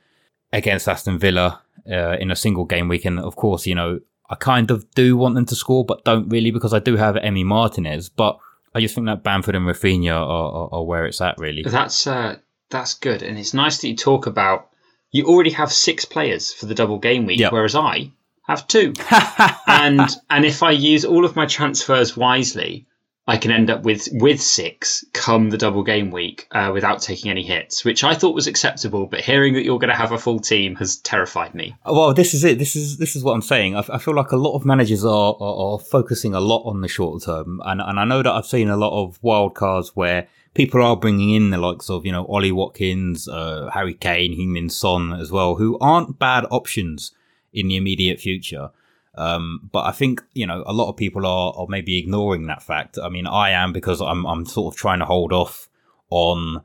[0.52, 4.00] against Aston Villa uh, in a single game weekend, of course, you know,
[4.30, 7.14] I kind of do want them to score, but don't really because I do have
[7.16, 8.08] Emi Martinez.
[8.08, 8.38] But
[8.74, 11.62] I just think that Bamford and Raphinha are, are, are where it's at, really.
[11.62, 12.36] That's uh,
[12.70, 14.68] that's good, and it's nice that you talk about.
[15.10, 17.52] You already have six players for the double game week, yep.
[17.52, 18.12] whereas I
[18.46, 18.92] have two.
[19.66, 22.86] and and if I use all of my transfers wisely,
[23.28, 27.30] I can end up with with six come the double game week uh, without taking
[27.30, 29.06] any hits, which I thought was acceptable.
[29.06, 31.76] But hearing that you're going to have a full team has terrified me.
[31.84, 32.58] Well, this is it.
[32.58, 33.76] This is this is what I'm saying.
[33.76, 36.80] I, I feel like a lot of managers are, are, are focusing a lot on
[36.80, 39.94] the short term, and and I know that I've seen a lot of wild cards
[39.94, 44.38] where people are bringing in the likes of you know Ollie Watkins, uh, Harry Kane,
[44.38, 47.12] Heung-min Son as well, who aren't bad options
[47.52, 48.70] in the immediate future.
[49.14, 52.62] Um, but I think you know a lot of people are, are maybe ignoring that
[52.62, 52.98] fact.
[53.02, 55.68] I mean, I am because I'm I'm sort of trying to hold off
[56.10, 56.62] on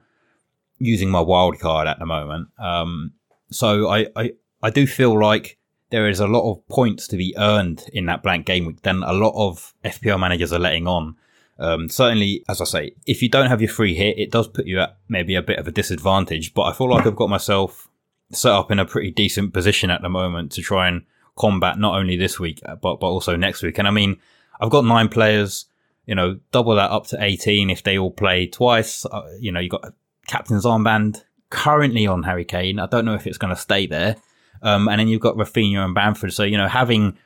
[0.79, 2.49] using my wild card at the moment.
[2.59, 3.13] Um,
[3.49, 5.57] so I, I I do feel like
[5.89, 9.03] there is a lot of points to be earned in that blank game week than
[9.03, 11.15] a lot of FPL managers are letting on.
[11.59, 14.65] Um, certainly, as I say, if you don't have your free hit, it does put
[14.65, 16.53] you at maybe a bit of a disadvantage.
[16.53, 17.87] But I feel like I've got myself
[18.31, 21.03] set up in a pretty decent position at the moment to try and
[21.35, 23.77] combat not only this week but but also next week.
[23.77, 24.17] And I mean,
[24.59, 25.65] I've got nine players.
[26.05, 29.05] You know, double that up to eighteen if they all play twice.
[29.05, 29.93] Uh, you know, you've got
[30.27, 32.79] captain's armband currently on Harry Kane.
[32.79, 34.17] I don't know if it's going to stay there.
[34.61, 36.33] Um, and then you've got Raphinha and Bamford.
[36.33, 37.17] So you know, having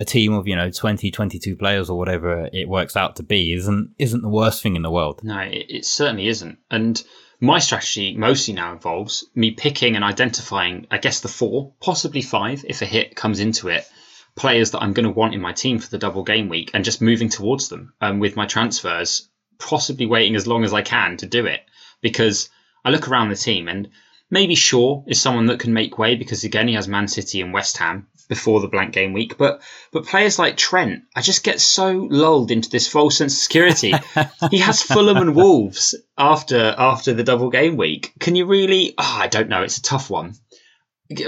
[0.00, 3.52] a team of you know 20 22 players or whatever it works out to be
[3.52, 7.04] isn't isn't the worst thing in the world no it, it, certainly isn't and
[7.44, 12.64] my strategy mostly now involves me picking and identifying i guess the four possibly five
[12.68, 13.86] if a hit comes into it
[14.34, 16.84] players that i'm going to want in my team for the double game week and
[16.84, 19.28] just moving towards them um, with my transfers
[19.58, 21.60] possibly waiting as long as i can to do it.
[22.00, 22.48] Because
[22.84, 23.90] i look around the team and
[24.30, 27.52] maybe shaw is someone that can make way because again he has man city and
[27.52, 29.38] west ham before the blank game week.
[29.38, 29.62] But
[29.92, 33.94] but players like Trent, I just get so lulled into this false sense of security.
[34.50, 38.12] he has Fulham and Wolves after after the double game week.
[38.18, 38.94] Can you really?
[38.98, 39.62] Oh, I don't know.
[39.62, 40.34] It's a tough one.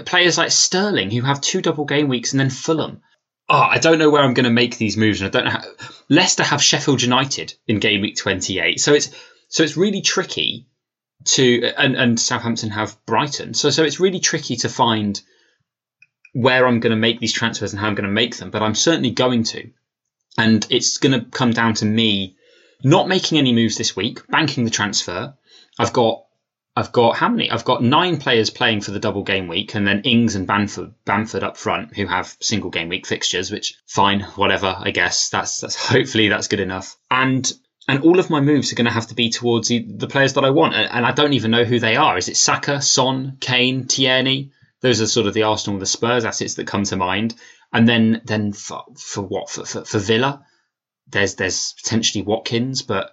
[0.05, 3.03] Players like Sterling who have two double game weeks and then Fulham.
[3.49, 5.53] Oh, I don't know where I'm going to make these moves, and I don't know.
[5.53, 9.11] How, Leicester have Sheffield United in game week 28, so it's
[9.49, 10.67] so it's really tricky
[11.27, 15.21] to and and Southampton have Brighton, so so it's really tricky to find
[16.37, 18.63] where I'm going to make these transfers and how I'm going to make them, but
[18.63, 19.71] I'm certainly going to.
[20.37, 22.37] And it's going to come down to me
[22.85, 25.35] not making any moves this week, banking the transfer.
[25.79, 26.25] I've got
[26.77, 27.51] I've got how many?
[27.51, 30.93] I've got nine players playing for the double game week, and then Ings and Bamford,
[31.07, 33.51] Bamford up front, who have single game week fixtures.
[33.51, 34.77] Which fine, whatever.
[34.79, 36.99] I guess that's that's hopefully that's good enough.
[37.11, 37.51] And
[37.89, 40.35] and all of my moves are going to have to be towards the, the players
[40.35, 42.19] that I want, and I don't even know who they are.
[42.19, 44.51] Is it Saka, Son, Kane, Tierney?
[44.83, 47.35] Those are sort of the Arsenal, the Spurs assets that come to mind.
[47.73, 50.45] And then, then for, for what for, for, for Villa,
[51.09, 53.13] there's there's potentially Watkins, but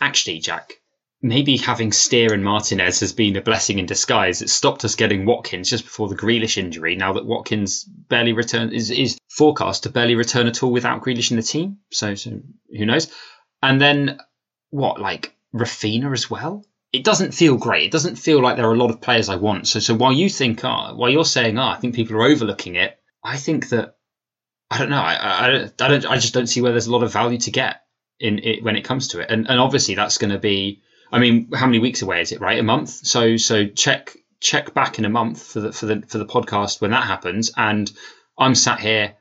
[0.00, 0.74] actually, Jack,
[1.22, 4.42] maybe having Steer and Martinez has been a blessing in disguise.
[4.42, 6.96] It stopped us getting Watkins just before the Grealish injury.
[6.96, 11.30] Now that Watkins barely return is, is forecast to barely return at all without Grealish
[11.30, 11.78] in the team.
[11.90, 12.40] So, so
[12.76, 13.12] who knows?
[13.62, 14.18] And then
[14.70, 16.64] what, like Raphinha as well?
[16.92, 17.86] It doesn't feel great.
[17.86, 19.66] It doesn't feel like there are a lot of players I want.
[19.66, 22.76] So, so while you think, ah, while you're saying, ah, I think people are overlooking
[22.76, 23.96] it, I think that
[24.70, 25.00] I don't know.
[25.00, 26.06] I, I, I don't.
[26.06, 27.82] I just don't see where there's a lot of value to get
[28.20, 29.30] in it when it comes to it.
[29.30, 30.82] And and obviously that's going to be.
[31.10, 32.40] I mean, how many weeks away is it?
[32.40, 32.88] Right, a month.
[32.90, 36.80] So so check check back in a month for the for the for the podcast
[36.80, 37.52] when that happens.
[37.56, 37.90] And
[38.38, 39.14] I'm sat here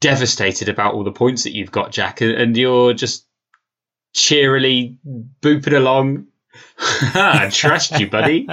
[0.00, 3.26] devastated about all the points that you've got, Jack, and you're just
[4.14, 4.96] cheerily
[5.42, 6.27] booping along
[6.78, 8.48] I trust you, buddy.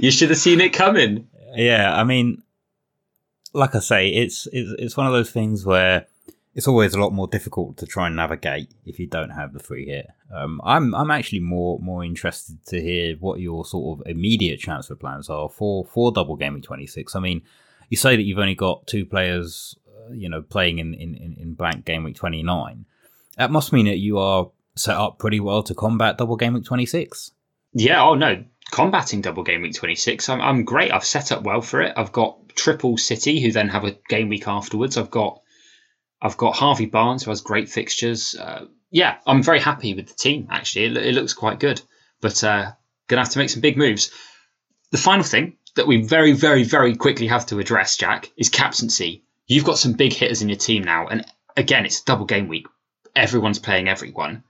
[0.00, 1.28] You should have seen it coming.
[1.54, 2.42] Yeah, I mean,
[3.52, 6.06] like I say, it's, it's it's one of those things where
[6.54, 9.58] it's always a lot more difficult to try and navigate if you don't have the
[9.60, 10.08] free hit.
[10.34, 14.96] Um, I'm I'm actually more more interested to hear what your sort of immediate transfer
[14.96, 17.14] plans are for for double gaming 26.
[17.14, 17.42] I mean,
[17.88, 21.54] you say that you've only got two players, uh, you know, playing in, in in
[21.54, 22.84] blank game week 29.
[23.36, 26.64] That must mean that you are set up pretty well to combat double game week
[26.64, 27.32] 26.
[27.72, 30.28] Yeah, oh no, combating double game week 26.
[30.28, 30.92] I'm, I'm great.
[30.92, 31.94] I've set up well for it.
[31.96, 34.96] I've got triple City, who then have a game week afterwards.
[34.96, 35.40] I've got
[36.22, 38.34] I've got Harvey Barnes, who has great fixtures.
[38.34, 40.48] Uh, yeah, I'm very happy with the team.
[40.50, 41.80] Actually, it, it looks quite good.
[42.20, 42.72] But uh,
[43.08, 44.10] gonna have to make some big moves.
[44.90, 49.24] The final thing that we very, very, very quickly have to address, Jack, is captaincy.
[49.46, 51.24] You've got some big hitters in your team now, and
[51.56, 52.66] again, it's double game week.
[53.14, 54.42] Everyone's playing everyone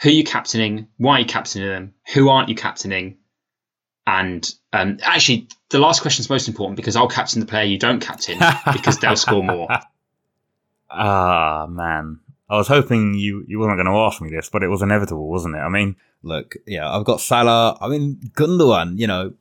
[0.00, 0.88] who are you captaining?
[0.98, 1.94] Why are you captaining them?
[2.14, 3.18] Who aren't you captaining?
[4.06, 7.78] And um, actually, the last question is most important because I'll captain the player you
[7.78, 8.38] don't captain
[8.72, 9.68] because they'll score more.
[10.88, 12.20] Ah, man.
[12.48, 15.28] I was hoping you, you weren't going to ask me this, but it was inevitable,
[15.28, 15.58] wasn't it?
[15.58, 17.76] I mean, look, yeah, I've got Salah.
[17.80, 19.34] I mean, Gundogan, you know,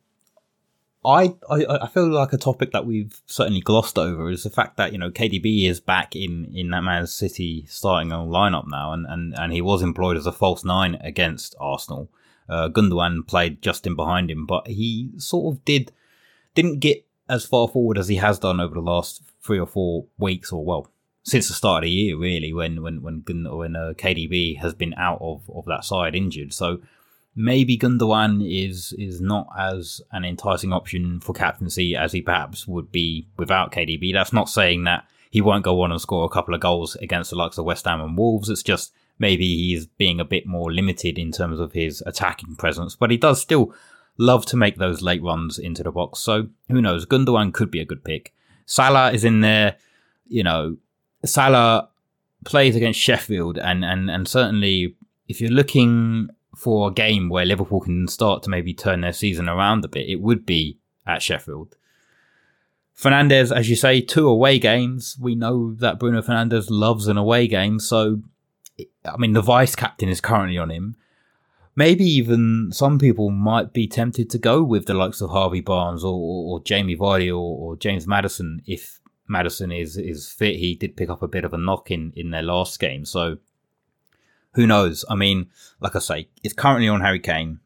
[1.05, 4.77] I, I, I feel like a topic that we've certainly glossed over is the fact
[4.77, 8.91] that you know KDB is back in in that Man City starting a lineup now,
[8.91, 12.09] and, and, and he was employed as a false nine against Arsenal.
[12.49, 15.91] Uh, Gundogan played just in behind him, but he sort of did
[16.53, 20.05] didn't get as far forward as he has done over the last three or four
[20.17, 20.91] weeks, or well,
[21.23, 24.93] since the start of the year, really, when when when when uh, KDB has been
[24.95, 26.53] out of, of that side injured.
[26.53, 26.81] So
[27.35, 32.91] maybe Gundogan is is not as an enticing option for captaincy as he perhaps would
[32.91, 34.13] be without KDB.
[34.13, 37.29] That's not saying that he won't go on and score a couple of goals against
[37.29, 38.49] the likes of West Ham and Wolves.
[38.49, 42.95] It's just maybe he's being a bit more limited in terms of his attacking presence,
[42.95, 43.73] but he does still
[44.17, 46.19] love to make those late runs into the box.
[46.19, 47.05] So who knows?
[47.05, 48.33] Gundogan could be a good pick.
[48.65, 49.75] Salah is in there,
[50.27, 50.77] you know,
[51.25, 51.89] Salah
[52.45, 54.95] plays against Sheffield and, and, and certainly
[55.27, 56.29] if you're looking
[56.65, 60.09] for a game where Liverpool can start to maybe turn their season around a bit,
[60.09, 61.75] it would be at Sheffield.
[62.99, 65.15] Fernandes, as you say, two away games.
[65.21, 68.23] We know that Bruno Fernandes loves an away game, so
[69.05, 70.95] I mean the vice captain is currently on him.
[71.75, 76.03] Maybe even some people might be tempted to go with the likes of Harvey Barnes
[76.03, 80.55] or, or, Jamie Vardy or, or, James Maddison if Maddison is is fit.
[80.55, 83.37] He did pick up a bit of a knock in in their last game, so
[84.55, 85.05] who knows?
[85.09, 85.47] I mean,
[85.79, 87.59] like I say, it's currently on Harry Kane.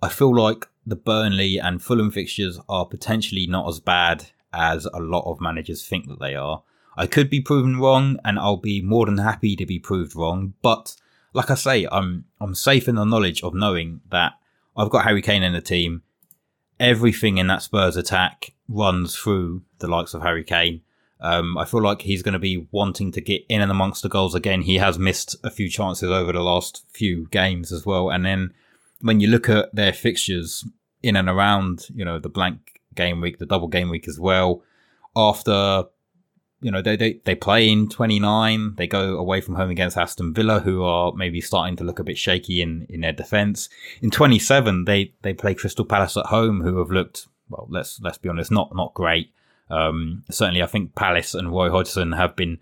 [0.00, 5.00] I feel like the Burnley and Fulham fixtures are potentially not as bad as a
[5.00, 6.62] lot of managers think that they are.
[6.96, 10.54] I could be proven wrong, and I'll be more than happy to be proved wrong.
[10.62, 10.94] But
[11.32, 14.34] like I say, I'm I'm safe in the knowledge of knowing that
[14.76, 16.02] I've got Harry Kane in the team.
[16.78, 20.82] Everything in that Spurs attack runs through the likes of Harry Kane.
[21.20, 24.08] Um, I feel like he's going to be wanting to get in and amongst the
[24.08, 24.62] goals again.
[24.62, 28.10] He has missed a few chances over the last few games as well.
[28.10, 28.52] And then
[29.00, 30.66] when you look at their fixtures
[31.02, 34.62] in and around, you know, the blank game week, the double game week as well.
[35.16, 35.84] After
[36.64, 40.32] you know they, they they play in 29 they go away from home against aston
[40.32, 43.68] villa who are maybe starting to look a bit shaky in in their defense
[44.00, 48.16] in 27 they they play crystal palace at home who have looked well let's let's
[48.16, 49.30] be honest not not great
[49.74, 52.58] um, certainly i think palace and roy hodgson have been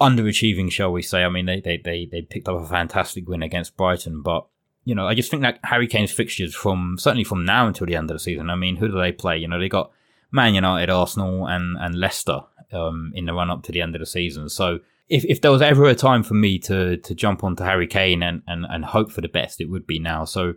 [0.00, 3.42] underachieving shall we say i mean they they they, they picked up a fantastic win
[3.42, 4.46] against brighton but
[4.88, 7.94] you know, I just think that Harry Kane's fixtures from certainly from now until the
[7.94, 8.48] end of the season.
[8.48, 9.36] I mean, who do they play?
[9.36, 9.90] You know, they got
[10.30, 12.40] Man United, Arsenal, and and Leicester
[12.72, 14.48] um, in the run up to the end of the season.
[14.48, 17.86] So if, if there was ever a time for me to to jump onto Harry
[17.86, 20.24] Kane and, and, and hope for the best, it would be now.
[20.24, 20.54] So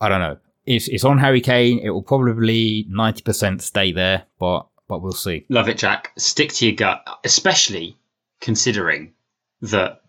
[0.00, 0.38] I don't know.
[0.64, 1.80] It's it's on Harry Kane.
[1.80, 5.46] It will probably ninety percent stay there, but but we'll see.
[5.48, 6.12] Love it, Jack.
[6.16, 7.96] Stick to your gut, especially
[8.40, 9.14] considering
[9.62, 10.02] that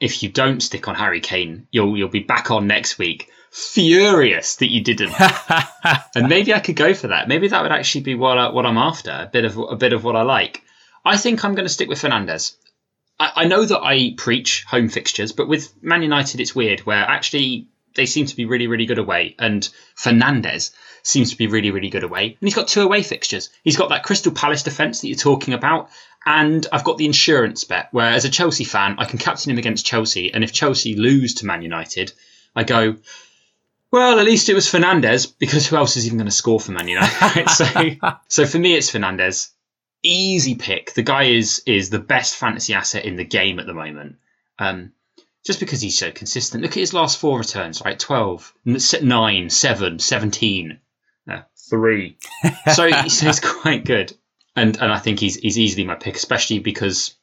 [0.00, 4.56] if you don't stick on Harry Kane, you'll you'll be back on next week furious
[4.56, 5.14] that you didn't.
[6.16, 7.28] and maybe I could go for that.
[7.28, 9.10] Maybe that would actually be what I, what I'm after.
[9.10, 10.62] A bit of a bit of what I like.
[11.04, 12.56] I think I'm going to stick with Fernandes.
[13.20, 17.04] I, I know that I preach home fixtures, but with Man United, it's weird where
[17.04, 19.34] actually they seem to be really, really good away.
[19.38, 20.72] And Fernandes
[21.02, 22.24] seems to be really, really good away.
[22.26, 23.50] And he's got two away fixtures.
[23.62, 25.90] He's got that Crystal Palace defence that you're talking about,
[26.26, 29.58] and I've got the insurance bet where, as a Chelsea fan, I can captain him
[29.58, 30.32] against Chelsea.
[30.32, 32.12] And if Chelsea lose to Man United,
[32.56, 32.96] I go,
[33.90, 36.72] well, at least it was Fernandes because who else is even going to score for
[36.72, 37.48] Man United?
[37.50, 37.90] so,
[38.28, 39.50] so for me, it's Fernandes.
[40.02, 40.92] Easy pick.
[40.94, 44.16] The guy is is the best fantasy asset in the game at the moment.
[44.58, 44.92] Um,
[45.44, 46.62] just because he's so consistent.
[46.62, 47.98] Look at his last four returns, right?
[47.98, 48.54] 12,
[49.02, 50.80] 9, 7, 17,
[51.30, 51.40] uh,
[51.70, 52.18] 3.
[52.72, 54.14] so he's quite good
[54.56, 57.14] and and I think he's he's easily my pick, especially because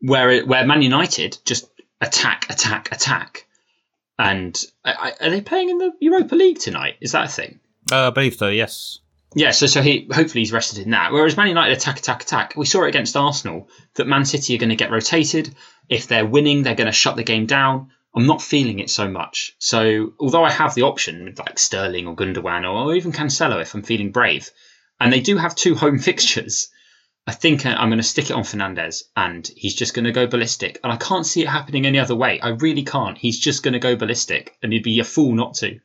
[0.00, 1.68] where where Man United just
[2.00, 3.46] attack, attack, attack,
[4.18, 6.96] and are they playing in the Europa League tonight?
[7.00, 7.60] Is that a thing?
[7.90, 8.48] Uh, I believe so.
[8.48, 8.98] Yes.
[9.34, 11.12] Yeah, so so he hopefully he's rested in that.
[11.12, 12.54] Whereas Man United attack, attack, attack.
[12.56, 15.54] We saw it against Arsenal that Man City are going to get rotated.
[15.88, 17.90] If they're winning, they're going to shut the game down.
[18.14, 19.56] I'm not feeling it so much.
[19.58, 23.82] So although I have the option like Sterling or Gundogan or even Cancelo if I'm
[23.82, 24.50] feeling brave,
[25.00, 26.68] and they do have two home fixtures.
[27.26, 30.26] I think I'm going to stick it on Fernandes and he's just going to go
[30.26, 30.78] ballistic.
[30.84, 32.38] And I can't see it happening any other way.
[32.38, 33.16] I really can't.
[33.16, 35.80] He's just going to go ballistic and you'd be a fool not to,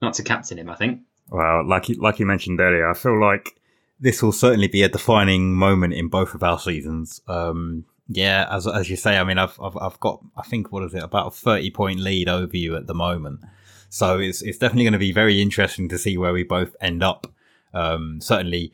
[0.00, 1.00] not to captain him, I think.
[1.28, 3.60] Well, like you, like you mentioned earlier, I feel like
[3.98, 7.20] this will certainly be a defining moment in both of our seasons.
[7.26, 10.84] Um, yeah, as, as you say, I mean, I've, I've, I've got, I think, what
[10.84, 13.40] is it, about a 30 point lead over you at the moment.
[13.88, 17.02] So it's, it's definitely going to be very interesting to see where we both end
[17.02, 17.32] up
[17.74, 18.72] um, certainly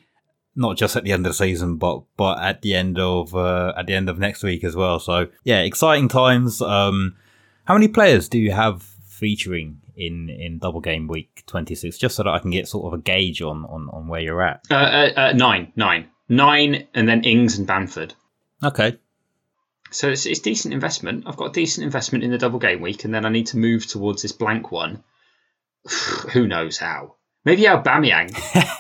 [0.54, 3.72] not just at the end of the season, but but at the end of uh,
[3.76, 5.00] at the end of next week as well.
[5.00, 6.60] So yeah, exciting times.
[6.60, 7.16] Um,
[7.64, 11.98] how many players do you have featuring in in double game week twenty six?
[11.98, 14.42] Just so that I can get sort of a gauge on on, on where you're
[14.42, 14.64] at.
[14.70, 18.14] Uh, uh, uh, nine, nine, nine, and then Ings and Bamford.
[18.62, 18.98] Okay.
[19.90, 21.24] So it's, it's decent investment.
[21.26, 23.58] I've got a decent investment in the double game week, and then I need to
[23.58, 25.02] move towards this blank one.
[26.32, 27.16] Who knows how?
[27.44, 28.30] Maybe Aubameyang.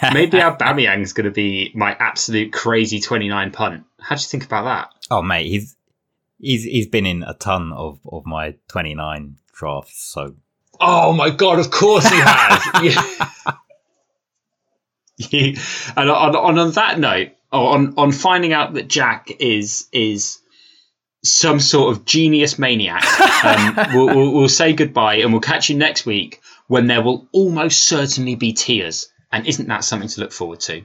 [0.14, 3.84] Maybe Aubameyang's going to be my absolute crazy 29 punt.
[3.98, 4.94] How do you think about that?
[5.10, 5.76] Oh, mate, he's
[6.38, 10.04] he's he's been in a ton of, of my 29 drafts.
[10.12, 10.36] So.
[10.80, 11.58] Oh my god!
[11.58, 12.94] Of course he has.
[15.32, 15.62] yeah.
[15.96, 20.40] and on, on on that note, on on finding out that Jack is is
[21.22, 23.04] some sort of genius maniac,
[23.44, 27.28] um, we'll, we'll, we'll say goodbye and we'll catch you next week when there will
[27.32, 29.08] almost certainly be tears.
[29.32, 30.84] And isn't that something to look forward to?